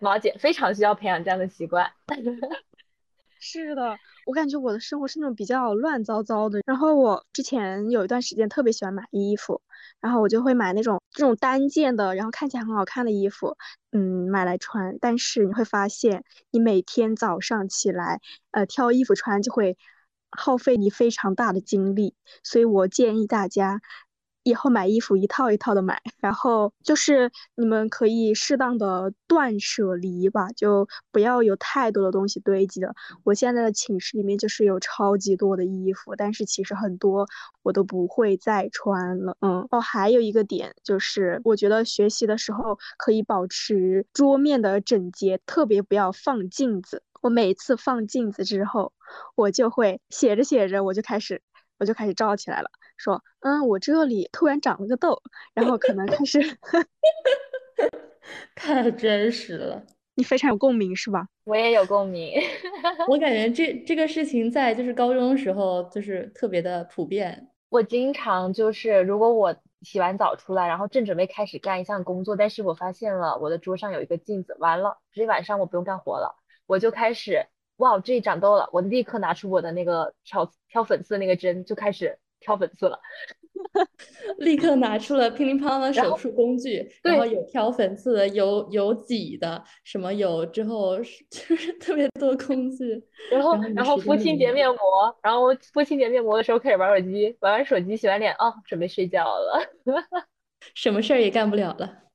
[0.00, 1.90] 毛姐非常需要培养这样的习惯。
[3.40, 6.60] 是的，我感觉我的生活是那种比较乱糟糟的。
[6.66, 9.62] 然后我之前有一段时间特别喜欢买衣服，
[10.02, 13.56] 然后我就会买那种这种单件的，然后看起来很好看的衣服，
[13.90, 14.98] 嗯，买来穿。
[15.00, 19.78] 但是你会发现，你每天早上起来，呃，挑衣服穿就会
[20.30, 22.14] 耗费你非常大的精力。
[22.42, 23.80] 所以我建议大家。
[24.48, 32.94] 以后买衣服一套一套的买，然后就是你们可以适当的断舍离吧，就不要有太多的东西堆积的。
[33.24, 37.26] 我现在的寝室里面就是有超级多的衣服，但是其实很多
[37.62, 39.36] 我都不会再穿了。
[39.40, 47.02] 嗯，哦，还有一个点就是，我觉得学习的时候可以保持桌面的整洁，特别不要放镜子。
[47.20, 48.92] 我每次放镜子之后，
[49.34, 51.42] 我就会写着写着，我就开始
[51.78, 52.70] 我就开始照起来了。
[52.96, 55.22] 说，嗯，我这里突然长了个痘，
[55.54, 56.40] 然后可能开始，
[58.56, 59.82] 太真实了，
[60.16, 61.28] 你非常有共鸣是吧？
[61.44, 62.32] 我也有共鸣，
[63.08, 67.48] 我感觉这这个事情在就是高中的时候就是特别的普遍。
[67.70, 76.34] 我经常就是如果我洗完澡出来，然后正准备开始干一项工作，但是我发现了我的桌上有一个镜子，完了，这一晚上我不用干活了，
[76.66, 77.46] 我就开始，
[77.78, 82.16] 哇，这里长痘了，我立刻拿出我的那个挑挑粉刺的那个针，就开始。
[82.40, 82.96] 挑粉刺了，
[84.38, 90.96] 立刻拿出了乒铃乓啷的手术工具，然后有挑粉刺的，有有挤的，什么有之后
[91.28, 93.02] 就是特别多工具。
[93.28, 94.78] 然后然后敷清洁面膜，
[95.20, 99.60] 然后敷清洁面膜的时候开始玩手机，玩完手机洗完脸，哦，准备睡觉了，
[100.76, 102.07] 什么事儿也干不了了。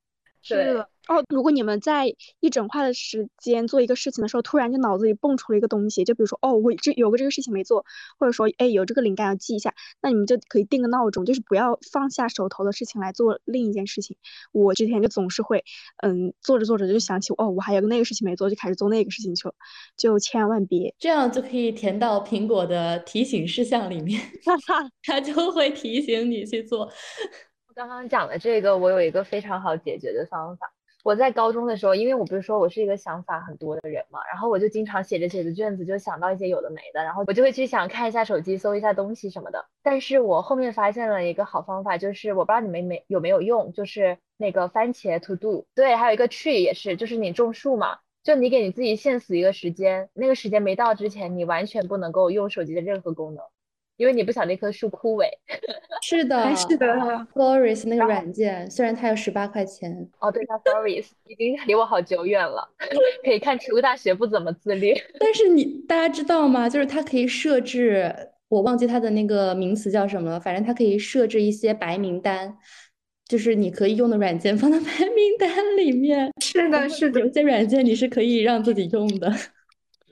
[0.44, 0.86] 是。
[1.06, 7.84] 哦，如果你们在一整块的时间做一个事情的时候，突然就脑子里蹦出了一个东西，就比如说，哦，我这有个这个事情没做，
[8.18, 14.16] 或者说，哎，有这个灵感要记一下，那你们就可以定个闹钟，就是不要放下手头的事情来做另一件事情。
[14.54, 15.66] 我之前就总是会，
[15.98, 19.54] 嗯，做着做着就想起，哦，我还有个那个事情没做，就开始做那个事情去了，
[19.98, 24.22] 就千万别这样，就可以填到苹果的提醒事项里面，
[25.04, 26.90] 它就会提醒你去做。
[27.76, 30.72] 刚刚讲的这个，我有一个非常好解决的方法。
[31.04, 39.66] 我在高中的时候，因为我不是说我是一个想法很多的人嘛，然后我就经常写着写着卷子，就想到一些有的没的，然后我就会去想看一下手机，搜一下东西什么的。
[39.82, 53.44] 但是我后面发现了一个好方法，就是我不知道你们没有没有用，就是那个番茄 To Do，对，还有一个 Tree 也是，就是你种树嘛，就你给你自己限死一个时间，那个时间没到之前，你完全不能够用手机的任何功能。
[53.98, 55.28] 因为你不想那棵树枯萎，
[56.02, 56.88] 是的，是的。
[57.34, 62.68] Florist 那个软件，虽然它要十八块钱，哦，对，它 Florist 已经离我好久远了，
[63.24, 64.94] 可以看植物大学不怎么自律。
[65.20, 66.68] 但是你大家知道吗？
[66.68, 68.14] 就是它可以设置，
[68.50, 72.58] 我忘记它的那个名词叫什么了，反正它可以设置一些白名单，
[73.28, 76.32] 就是你可以用的软件放在白名单里面。
[76.42, 79.32] 是的，是的，有些软件你是可以让自己用的。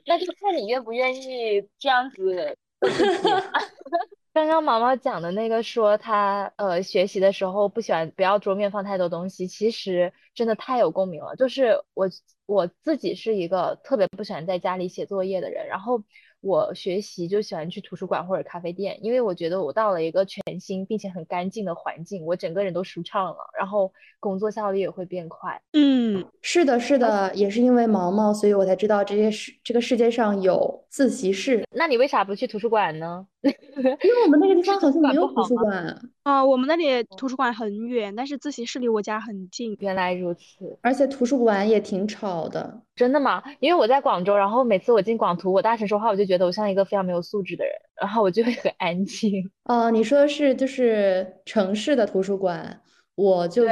[0.06, 2.56] 那就看你愿不愿意这样子。
[4.34, 11.36] 刚刚毛毛讲的那个说他呃学习的时候不喜欢不要桌面放太多东西，其实真的太有共鸣了。
[11.36, 12.08] 就是我
[12.46, 16.02] 我自己是一个特别不喜欢在家里写作业的人，然后。
[16.42, 25.58] 我学习就喜欢去图书馆或者咖啡店，因为我觉得我到了一个全新并且很干净的环境，我整个人都舒畅了，然后工作效率也会变快。
[25.72, 31.64] 嗯，是的，是的，也是因为毛毛，所以我才知道这些世这个世界上有自习室。
[31.70, 33.26] 那你为啥不去图书馆呢？
[33.42, 36.44] 因为我们那个地方好像没有图书馆 啊。
[36.44, 39.76] 我们那里图书馆很远，但是自习室离我家很近。
[39.80, 42.82] 原来如此，而且图书馆也挺吵的。
[42.94, 43.42] 真的吗？
[43.58, 49.50] 因为我在广州，然后每次我进广图，我大声说话，我就觉得我像一个非常没有素质的人，然后我就会很安静。
[49.64, 52.80] 哦，你说的是就是城市的图书馆，
[53.16, 53.66] 我就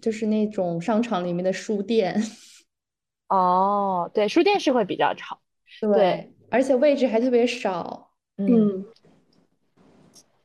[0.00, 2.16] 就是那种商场里面的书店。
[3.28, 5.38] 哦，对，书店是会比较吵，
[5.92, 8.05] 对，而且位置还特别少。
[8.36, 8.84] 嗯，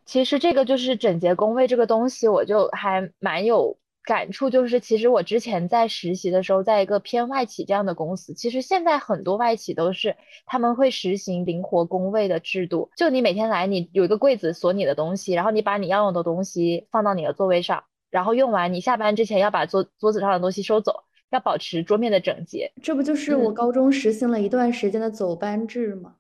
[0.05, 3.77] 其实这个就是整洁工位这个东西，我就还蛮有。
[4.03, 12.89] 感触就是，其实我之前在实习的时候，在一个偏外企这样的公司，其实现在很多外企都是他们会实行灵活工位的制度。
[12.97, 22.73] 就你每天来，你有一个柜子锁你的东西，然后你把你要用的东西放到你的座位上，然后用完，你下班之前要把桌桌子上的东西收走，要保持桌面的整洁。
[22.81, 26.15] 这不就是我高中实行了一段时间的走班制吗？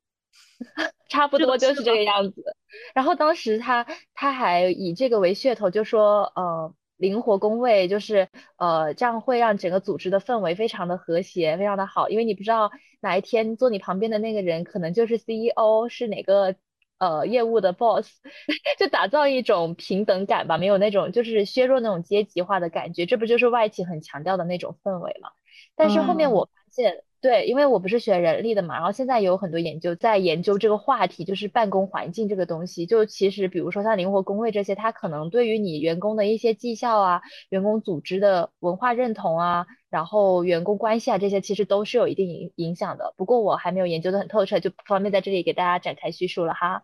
[1.11, 2.55] 差不多就是这个样子。
[2.95, 6.73] 然后当时他他还以这个为噱头，就说，呃。
[7.01, 12.09] 灵活工位就是呃，这样会让整个组织的氛围非常的和谐，非常的好。
[12.09, 12.69] 因为你不知道
[12.99, 16.53] 哪一天坐你旁边的那个人可能就是 CEO，是哪个
[16.99, 18.07] 呃业务的 boss，
[18.77, 23.07] 就打造一种平等感吧，没有那种就是削弱那种阶级化的感觉。
[23.07, 25.31] 这不就是外企很强调的那种氛围吗？
[25.75, 27.03] 但是后面我发现。
[27.21, 32.87] 对，因为我不是学人力的嘛，然后现在有很多研究在研究这个话题，就是办公环境这个东西。
[32.87, 43.13] 就其实，比如说像灵活工位这些，它可能对于你员工的一些绩效啊、员工组织的文化认同啊，然后员工关系啊这些，其实都是有一定影影响的。
[43.15, 46.81] 不过我还没有研究的很透彻，就不方便在这里给大家展开叙述了哈。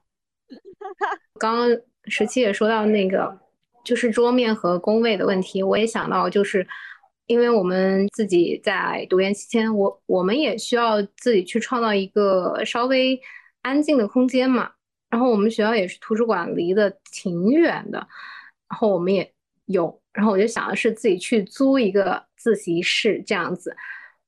[1.39, 1.67] 刚刚
[2.05, 3.39] 十七也说到那个，
[3.83, 6.67] 就是桌面和工位的问题，我也想到就是。
[7.27, 13.19] 因为我们自己在读研期间，我我们也需要自己去创造一个稍微
[13.61, 14.71] 安静的空间嘛。
[15.09, 17.97] 然后我们学校也是图书馆离得挺远的，
[18.69, 19.33] 然后我们也
[19.65, 23.75] 有，然后我就想的是自己去租一个自习室这样子。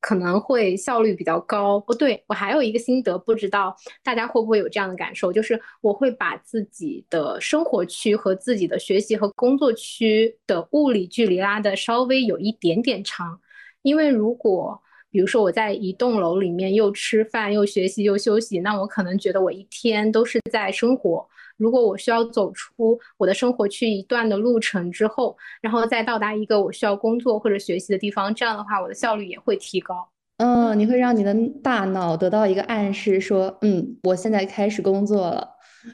[0.02, 1.80] 可能会效率比较高。
[1.80, 13.40] 不对，我还有一个心得，不知道大家会不会有这样的感受，就是我会把自己的生活区和自己的学习和工作区的物理距离拉的稍微有一点点长。
[13.82, 14.82] 因为如果
[15.12, 21.28] 比如说我在一栋楼里面又吃饭又学习又休息，那我可能觉得我一天都是在生活。
[21.60, 30.10] 如果我需要走出我的生活去一段的路程之后，然后再到达一个我需要工作或者学习的地方，这样的话我的效率也会提高。
[30.38, 35.50] 嗯，你会让你的大脑得到一个暗示，说，嗯，我现在开始工作了，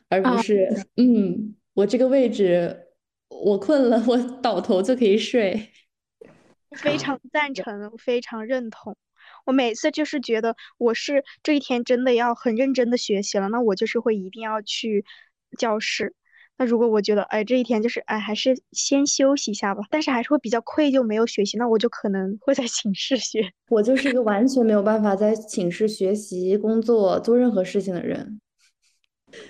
[0.07, 2.87] 而不是，嗯，我这个位置
[3.27, 5.71] 我困了，我倒头就可以睡。
[6.77, 8.95] 非常赞成，非常认同。
[9.45, 15.05] 我每次就是觉得我是这一天真的要很认真的学习了，那我就是会一定要去
[15.57, 16.13] 教室。
[16.57, 23.51] 那如果我觉得哎这一天就是哎还是先休息一下吧，但是还是会比较愧疚没有学习，那我就可能会在寝室学。
[23.69, 28.39] 我就是一个完全没有办法在寝室学习、工作、做任何事情的人。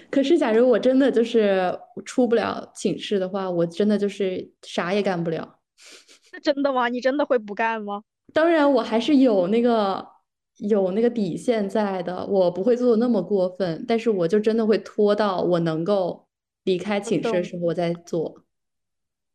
[0.10, 5.60] 可是假如我真的就是出不了寝室的话，我真的就是啥也干不了。
[6.42, 6.90] 真的吗？
[6.90, 8.02] 你真的会不干吗？
[8.34, 10.04] 当然，我还是有那个
[10.58, 16.26] 有那个底线在的，我不会做的那么过分，但是我就真的会拖到我能够
[16.64, 18.44] 离开寝室的时候我再做。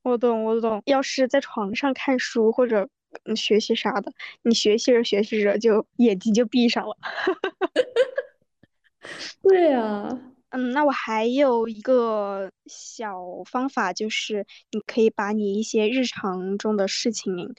[0.03, 0.83] 我懂，我懂。
[0.87, 2.89] 要是在床上看书或者
[3.37, 4.13] 学习啥的，
[4.43, 6.97] 你学习着学习着就眼睛就闭上了。
[9.43, 10.21] 对啊。
[10.53, 17.55] 嗯，那我还有一个小方法，就是你可以把你一些日常中的事情，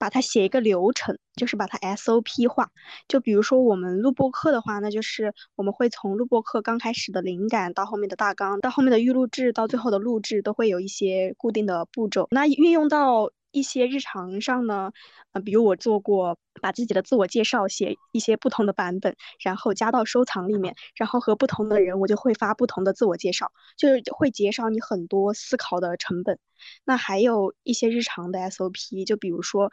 [0.00, 2.70] 把它写一个流程，就是把它 SOP 化。
[3.06, 12.26] 就比如说我们录播课的话，那就是我们会从录播课刚开始的灵感，到后面的大纲，到后面的预录制，到最后的录制，都会有一些固定的步骤。
[12.30, 14.90] 那运用到一些日常上呢，
[15.32, 26.38] 呃，比如我做过把自己的自我介绍写一些不同的版本，然后加到收藏里面，然后和不同的人我就会发不同的自我介绍，就是会减少你很多思考的成本。
[26.84, 29.70] 那还有一些日常的 SOP，就比如说，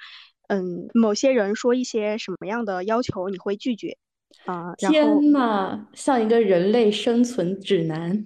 [0.47, 3.97] 嗯，某些人说一些什么样的要求你会拒绝
[4.45, 4.73] 啊？
[4.78, 8.25] 天呐，像一个人类生存指南，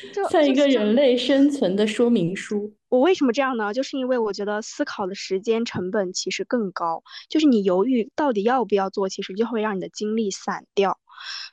[0.30, 2.72] 像一个人类生存的说明书。
[2.88, 3.72] 我为什么这样呢？
[3.72, 10.98] 就是因为我觉得思考的时间成本其实更高，就是你犹豫到底要不要做，其实就会让你的精力散掉。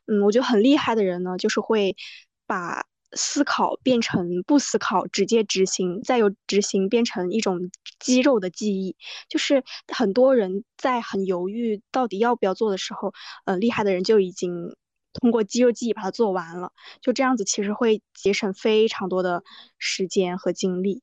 [0.07, 1.95] 嗯，我觉得很厉害的人呢，就是会
[2.47, 7.69] 把思考变成不思考，直接执行，再由执行变成一种
[7.99, 8.95] 肌肉的记忆。
[9.29, 13.13] 就是很多人在很犹豫到底要不要做的时候，
[13.45, 14.75] 呃，厉害的人就已经
[15.19, 16.71] 通过肌肉记忆把它做完了。
[17.01, 19.43] 就这样子，其实会节省非常多的
[19.77, 21.01] 时间和精力。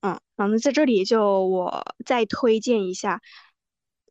[0.00, 3.20] 嗯，然后在这里就我再推荐一下，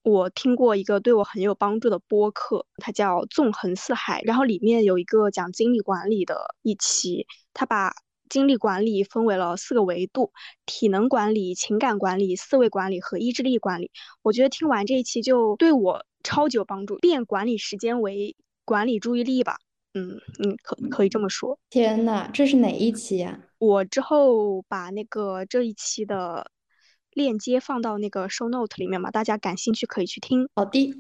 [0.02, 7.94] 我听过一个对我很有帮助的播客，它叫《纵横四海》，然后里面有一个讲精力管理的一期，他把
[8.28, 10.34] 精力管理分为了四个维度：
[10.66, 13.92] 体能管理、情感管理、思维管理和意志力管理。
[14.24, 18.36] 我觉得听完这一期就对我超级有帮助，变管理时间为
[18.66, 19.58] 管理注意力吧。
[19.96, 21.60] 嗯嗯，可可以这么说。
[21.70, 23.40] 天呐，这是哪一期呀？
[23.60, 26.50] 我之后把那个这一期的
[27.12, 30.50] 链接放到那个 show note 里面嘛，大家感兴趣可以去听。
[30.56, 30.96] 好的。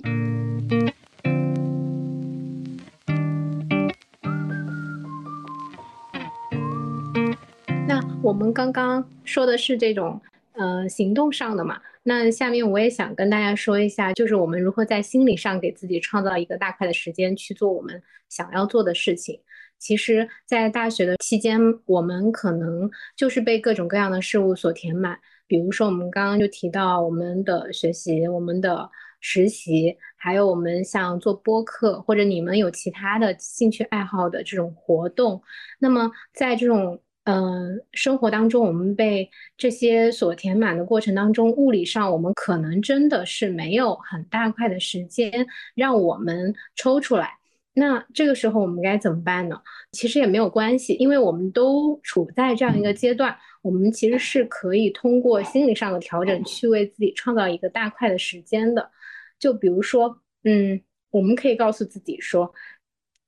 [7.87, 10.21] 那我们刚刚说的是这种
[10.53, 11.79] 呃行动上的嘛？
[12.03, 19.39] 那下面我也想跟大家说一下，就是我们如何在心理上给自己创造一个大块的时间去做我们想要做的事情。
[19.79, 25.19] 其实，在大学的期间，我们可能就是被各种各样的事物所填满。
[25.45, 28.89] 比如说，我们刚刚就提到我们的学习、我们的
[29.19, 35.41] 实习，还有我们像做播客，或者你们有其他的兴趣爱好的这种活动。
[35.79, 47.31] 那么，在这种嗯生活当中，我们被这些所填满的过程当中，物理上我们可能真的是没有很大块的时间让我们抽出来。
[47.75, 49.59] 那这个时候我们该怎么办呢？
[49.93, 58.91] 其实也没有关系，因为我们都处在这样一个阶段，我们其实是可以通过心理上的调整去为自己创造一个大块的时间的。
[59.39, 62.53] 就比如说，嗯，我们可以告诉自己说。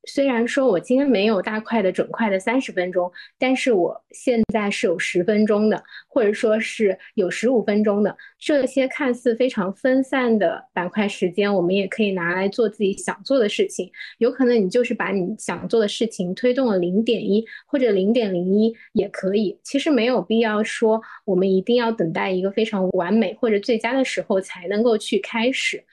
[0.08, 8.16] 虽然说我今天没有大块的整块的三十分钟，但是我现在是有十分钟的，或者说是有十五分钟的。
[8.40, 13.92] 这些看似非常分散的板块时间，我们也可以拿来做自己想做的事情。
[14.20, 19.60] 有可能你就是把你想做的事情推动了零点一或者零点零一也可以。
[19.64, 25.84] 其实没有必要说我们一定要等待一个非常完美或者最佳的时候才能够去开始。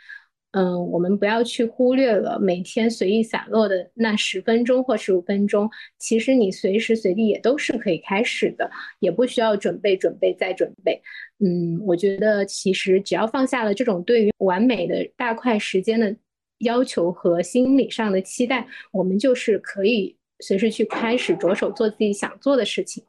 [0.53, 5.70] 嗯，我们不要去忽略了每天随意散落的那十分钟或十五分钟。
[5.98, 11.00] 其实你随时随地也都是可以开始的，也不需要准备、准备再准备。
[11.38, 16.14] 嗯，我觉得其实只要放下了这种对于完美的大块时间的
[16.59, 23.03] 要求和心理上的期待，我们就是可以随时去开始着手做自己想做的事情。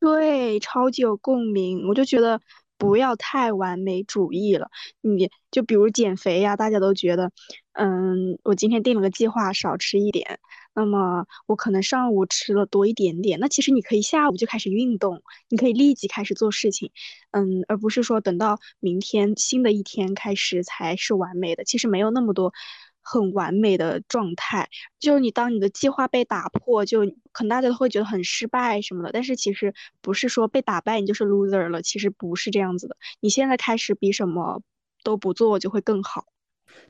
[0.00, 1.86] 对，超级有共鸣。
[1.88, 2.40] 我就觉得。
[2.80, 4.70] 不要太完美主义了。
[5.02, 7.30] 你就比如减肥呀，大家都觉得，
[7.74, 10.40] 嗯，我今天定了个计划，少吃一点。
[10.72, 16.90] 那么我可能上午吃了多一点点，那其实你可以下午就开始运动，你可以立即开始做事情，
[17.32, 21.64] 嗯，而不是说等到明天新的一天开始才是完美的。
[21.64, 22.54] 其实没有那么多
[23.02, 27.00] 很完美的状态，就是你当你的计划被打破，就
[27.32, 29.10] 可能大家都会觉得很失败什么的。
[29.12, 32.96] 但是其实不是说被打败你就是 loser 了，其实不是这样子的。
[33.20, 34.62] 你现在开始比什么
[35.02, 36.24] 都不做就会更好。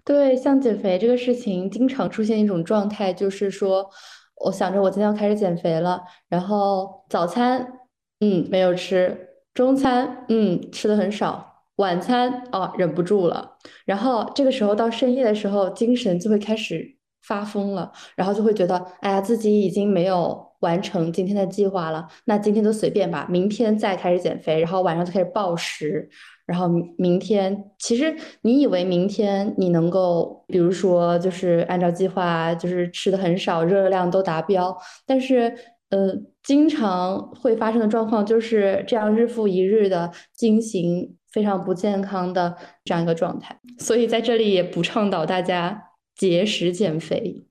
[0.04, 3.90] 对，像减肥这个事情，经常出现一种状态，就是说，
[4.36, 7.80] 我想着我今天要开始减肥了，然后早餐，
[8.20, 11.49] 嗯，没有吃，中餐，嗯，吃的很少，
[11.80, 13.56] 晚餐，哦，忍不住了，
[13.86, 26.08] 然后这个时候到深夜的时候，精神就会开始发疯了，然后就会觉得，哎呀，自己已经没有完成今天的计划了，那今天就随便吧，明天再开始减肥，然后晚上就开始暴食。
[26.46, 26.68] 然后
[26.98, 28.12] 明天，其实
[28.42, 34.76] 你以为明天你能够，比如说就是按照计划，就是吃的很少，热量都达标，
[35.06, 35.54] 但是，
[35.90, 36.12] 呃，
[36.42, 43.58] 经常会发生的状况就是这样日复一日的进行非常不健康的这样一个状态。
[43.78, 47.46] 所以在这里也不倡导大家节食减肥。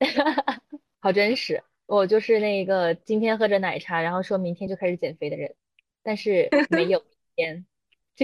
[1.00, 5.54] 好真实，我就是那个今天喝着奶茶，然后说明天就开始减肥的人，
[6.02, 7.02] 但是 没有
[7.36, 7.64] 天。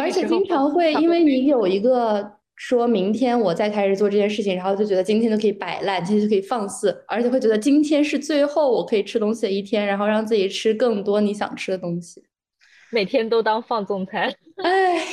[0.01, 12.25] 而且经常会因为你有一个说明天我再开始做这件事情，然后就觉得今天就可以摆烂，今天就可以放肆，而且会觉得今天是最后我可以吃东西的一天，然后让自己吃更多你想吃的东西，
[12.95, 14.35] 每天都当放纵餐。
[14.57, 15.05] 哎，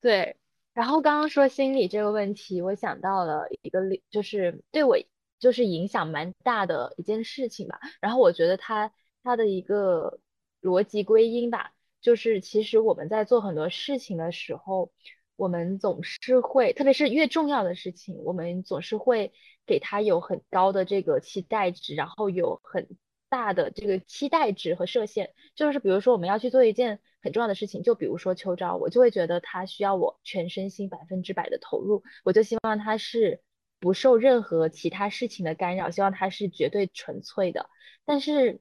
[0.00, 0.36] 对。
[0.72, 3.80] 然后刚刚说心理这个问题，我想到了一个
[4.10, 4.96] 就是对我
[5.40, 7.80] 就是影响蛮大的一件事情吧。
[8.00, 8.92] 然后我觉得它
[9.24, 10.20] 它的一个
[10.62, 11.72] 逻辑归因吧。
[12.00, 14.92] 就是其实我们在做很多事情的时候，
[15.34, 19.32] 我们总是会，特别是越重要的事情，我们总是会
[19.66, 22.88] 给它有很高的这个期待值，然后有很
[23.28, 25.34] 大的这个期待值和设限。
[25.54, 33.40] 就是比如说我们要去做一件很重要的事情，就比如说秋招，我就会觉得他需要我全身心百分之百的投入，我就希望他是
[33.80, 37.68] 不受任何其他事情的干扰，希望他是绝对纯粹的。
[38.04, 38.60] 但是。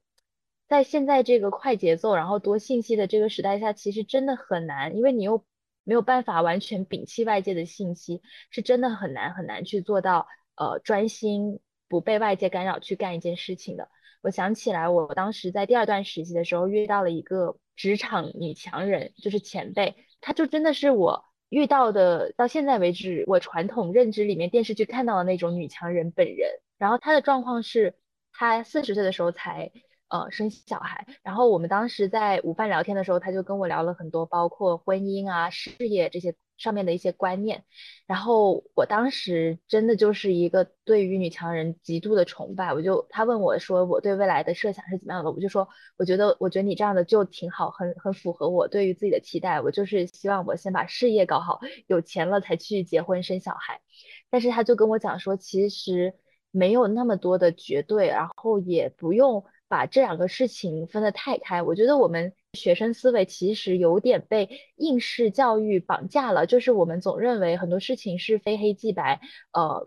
[0.70, 5.46] 在现在这个快节奏，然后多信息的这个时代下，其实真的很难，因为你又
[5.86, 13.90] 没有办法完全摒弃外界的信息，是真的很难很难去做到呃专心不被外界干扰去干一件事情的。
[14.22, 26.50] 我想起来，我当时在第二段实习的时候遇到了一个职场女强人，就是前辈，她就真的是我遇到的到现在为止我传统认知里面电视剧看到的那种女强人本人。
[26.78, 27.96] 然后她的状况是，
[28.34, 29.72] 她四十岁的时候才。
[30.10, 37.64] 呃，生小孩，然后我们当时在午饭聊天的时候，他就跟我聊了很多，包括婚姻啊、事业这些上面的一些观念。
[38.06, 49.62] 然后我当时真的就是一个对于女强人极度的崇拜，我就他问我说我对未来的设想是怎么样的，我就说我觉得我觉得你这样的就挺好，很很符合我对于自己的期待。
[49.62, 53.82] 我就是希望我先把事业搞好，有钱了才去结婚生小孩。
[54.30, 56.14] 但是他就跟我讲说，其实
[56.52, 59.44] 没有那么多的绝对，然后也不用。
[59.70, 69.22] 把这两个事情分得太开，我觉得我们学生思维其实有点被应试教育绑架了，就是我们总认为很多事情是非黑即白，
[69.54, 69.86] 呃，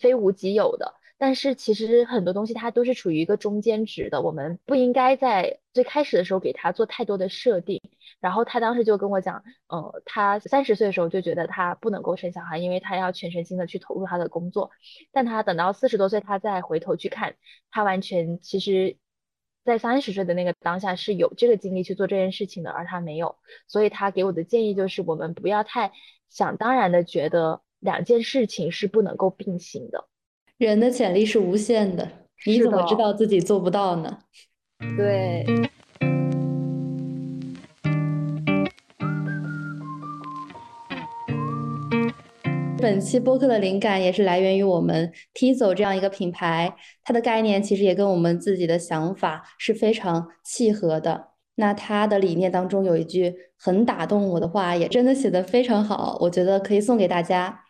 [0.00, 0.94] 非无即有的。
[1.18, 7.80] 但是其实很多东西它都是处于一个中间值的，我们不应该在最开始的时候给他做太多的设定。
[8.20, 14.70] 然后他当时就跟我讲，呃，他三十岁的时候就觉得他不能够生小孩，因为他要全身心的去投入他的工作。
[15.12, 17.36] 但他等到四十多岁，他再回头去看，
[17.70, 18.96] 他完全其实。
[19.64, 23.36] 在三十岁的那个当下是有这个精力去做这件事情的，而他没有，
[23.66, 25.92] 所以他给我的建议就是，我们不要太
[26.28, 30.08] 想当然的觉得两件事情是不能够并行的。
[30.58, 32.08] 人的潜力是无限的，
[32.46, 34.18] 你怎么知道自己做不到呢？
[34.96, 35.44] 对。
[42.82, 46.74] 本期播客的灵感也是来源于我们 T 走这样一个品牌，
[47.04, 51.28] 它的概念其实也跟我们自己的想法是非常契合的。
[51.54, 57.60] 那它的理念当中有一句很打动我的话，也真的写得非常好，我觉得可以送给大家。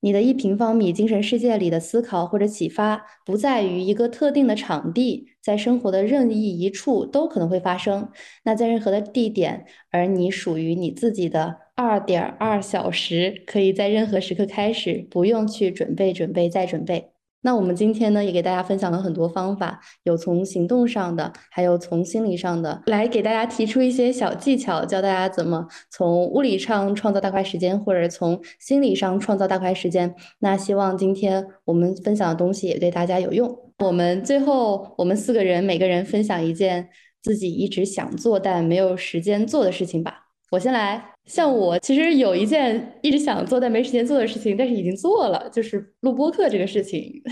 [0.00, 8.08] 你的一平方米精神世界里的思考或者启发，不在于一个特定的场地，在生活的任意一处都可能会发生。
[8.42, 11.69] 那在任何的地点，而你属于你自己的。
[11.80, 17.12] 二点二小时，可以在任何时刻开始，不用去准备、准备再准备。
[17.40, 30.14] 那我们今天呢，也给大家分享了很多方法，有从行动上的，还有从心理上的，来给大家提出一些小技巧，教大家怎么从物理上创造大块时间，或者从心理上创造大块时间。
[30.40, 33.58] 那希望今天我们分享的东西也对大家有用。
[33.78, 36.90] 我们最后，我们四个人每个人分享一件
[37.22, 40.26] 自己一直想做但没有时间做的事情吧。
[40.50, 47.22] 我先来，像我其实有一件一直想做但没时间做的事情，但是已经做了，就是录播课这个事情。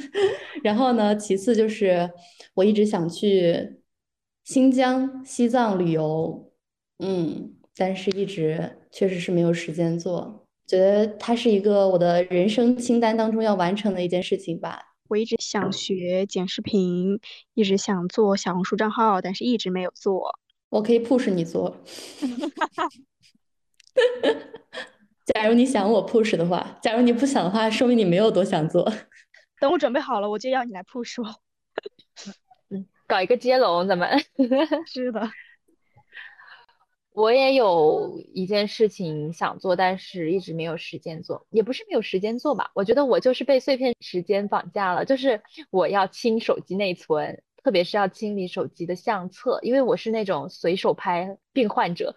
[0.62, 2.10] 然后呢，其次就是
[2.52, 3.78] 我一直想去
[4.44, 6.52] 新疆、西藏旅游，
[6.98, 10.46] 嗯，但是一直确实是没有时间做。
[10.66, 14.82] 觉得它是一个我的人生清单当中要完成的一件事情吧。
[15.08, 17.18] 我一直想学剪视频，
[17.54, 20.38] 一直想做小红书账号，但是一直没有做。
[20.68, 21.74] 我可以 push 你做，
[25.26, 28.84] 假如你想我 push 的话，假如你不想的话，说明你没有多想做。
[29.60, 31.28] 等我准备好了，我就要你来 push 我。
[32.70, 34.08] 嗯，搞一个接龙，咱们
[34.86, 35.30] 是的。
[37.12, 42.70] 我也有一件事情想做，但是一直没有时间做，也不是没有时间做吧。
[42.74, 47.42] 我觉得我就是被碎片时间绑架了，就是我要清手机内存。
[47.66, 52.14] 特别是要清理手机的相册，因为我是那种随手拍病患者，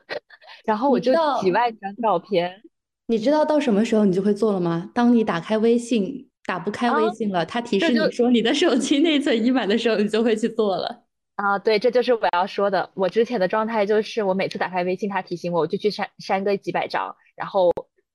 [0.63, 2.61] 然后我就几万张照片。
[3.07, 4.91] 你知道到什么时候你就会做了吗？
[4.93, 11.03] 当你打开微信，打不开微信了，它提示你说你的手机内存已满的时候，你就会去做了。
[11.37, 12.91] 啊，对，这就是我要说的。
[12.93, 17.71] 我之前的状态就是，我每次打开微信，它提醒我，我就去删删个几百张，然后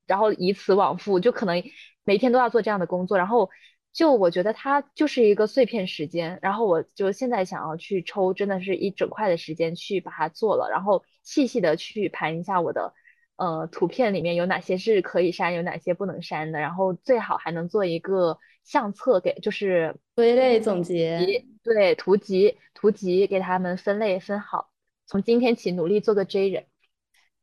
[0.06, 1.60] 然后以此往复，就可能
[2.04, 3.50] 每天都要做这样的工作，然后。
[3.94, 12.92] 就我觉得它就是一个碎片时间，然后我就现在想要去抽，真的是一整块的时间去把它做了，然后细细的去盘一下我的，
[13.36, 24.70] 呃，图片里面有哪些是可以删，有哪些不能删的，然后最好还能做一个相册给，就是归类总结，对，图集图集给他们分类分好，
[25.06, 26.66] 从今天起努力做个 J 人，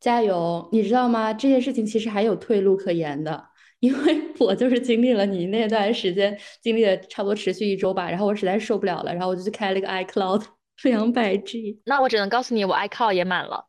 [0.01, 0.67] 加油！
[0.73, 1.33] 你知道吗？
[1.33, 3.50] 这件事情其实还有退路可言的。
[3.81, 10.43] 因为我就是经历了你那段时间，经历了差不多持续一周吧，然后我实在受不了了，然后我就去开了一个 iCloud
[10.83, 11.81] 两百 G。
[11.85, 13.65] 那我只能告诉你，我 iCloud 也满了。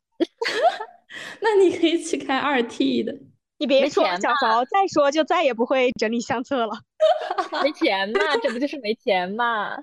[1.41, 3.17] 那你可以去开二 T 的。
[3.57, 6.73] 你别说小曹，再说就再也不会整理相册了。
[7.65, 9.77] 没钱嘛，这不就是没钱嘛？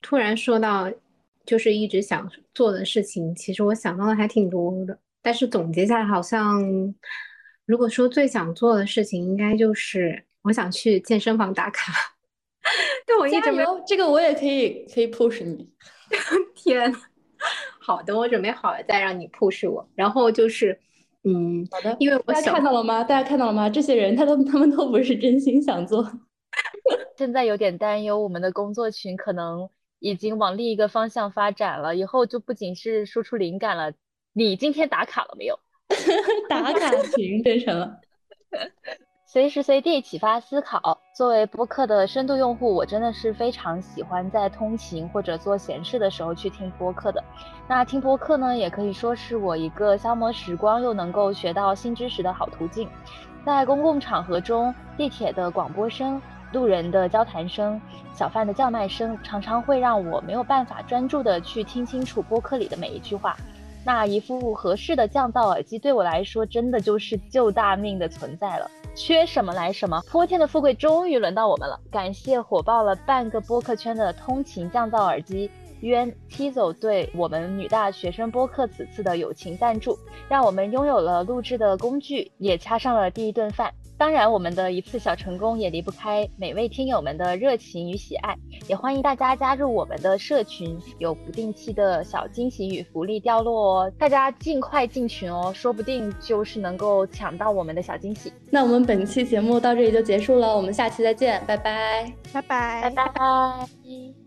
[0.00, 0.88] 突然说到，
[1.44, 6.62] 就是一直想做的事情，其实我想到的还挺多的，但是总结下来好像。
[7.66, 11.92] 如果说最想做的事情，应该就是我想去健身房打卡。
[13.06, 15.72] 但我一直没有这个，我也可以可以 push 你。
[16.54, 16.92] 天，
[17.80, 19.88] 好的，我准备好了再让你 push 我。
[19.94, 20.78] 然后就是，
[21.24, 23.02] 嗯，好的，因为大家看到了吗？
[23.04, 23.68] 大家看到了吗？
[23.68, 26.08] 这些人他都他们都不是真心想做。
[27.18, 31.96] 现在有点担忧，我们的工作群可能已经往另一个方向发展了。
[31.96, 33.92] 以后就不仅是输出灵感了。
[34.32, 35.58] 你今天打卡了没有？
[36.48, 38.00] 打卡群变成了，
[39.24, 40.98] 随时随地启发思考。
[41.14, 47.22] 作为播客的深度用户，我真的是非常喜欢在通勤或者做闲事的时候去听播客的。
[47.68, 52.88] 那听播客呢，也可以说是我一个消磨时光又能够学到新知识的好途径。
[53.44, 56.20] 在公共场合中，地铁的广播声、
[56.52, 57.80] 路人的交谈声、
[58.12, 63.36] 小贩的叫卖声，常常会让我没有办法专注的去听清楚播客里的每一句话。
[63.86, 68.68] 那一副合适的降噪耳机对我来说，真的就是救大命的存在了。
[68.96, 71.78] 缺什么来什么，泼天的富贵终于轮到我们了。
[71.88, 75.48] 感谢火爆了半个播客圈的通勤降噪耳机
[75.82, 79.96] 渊 Tizo 对我们女大学生播客此次的友情赞助，
[80.28, 83.72] 让我们拥有了录制的工具，也掐上了第一顿饭。
[83.98, 88.36] 当然，我们的一次小成功也离不开每位听友们的热情与喜爱，
[88.68, 98.32] 也欢迎大家加入我们的社群，有不定期的小惊喜与福利掉落哦，大家尽快进群哦，说不定就是能够抢到我们的小惊喜。
[98.50, 104.25] 那我们本期节目到这里就结束了，我们下期再见，拜拜，拜拜，拜拜。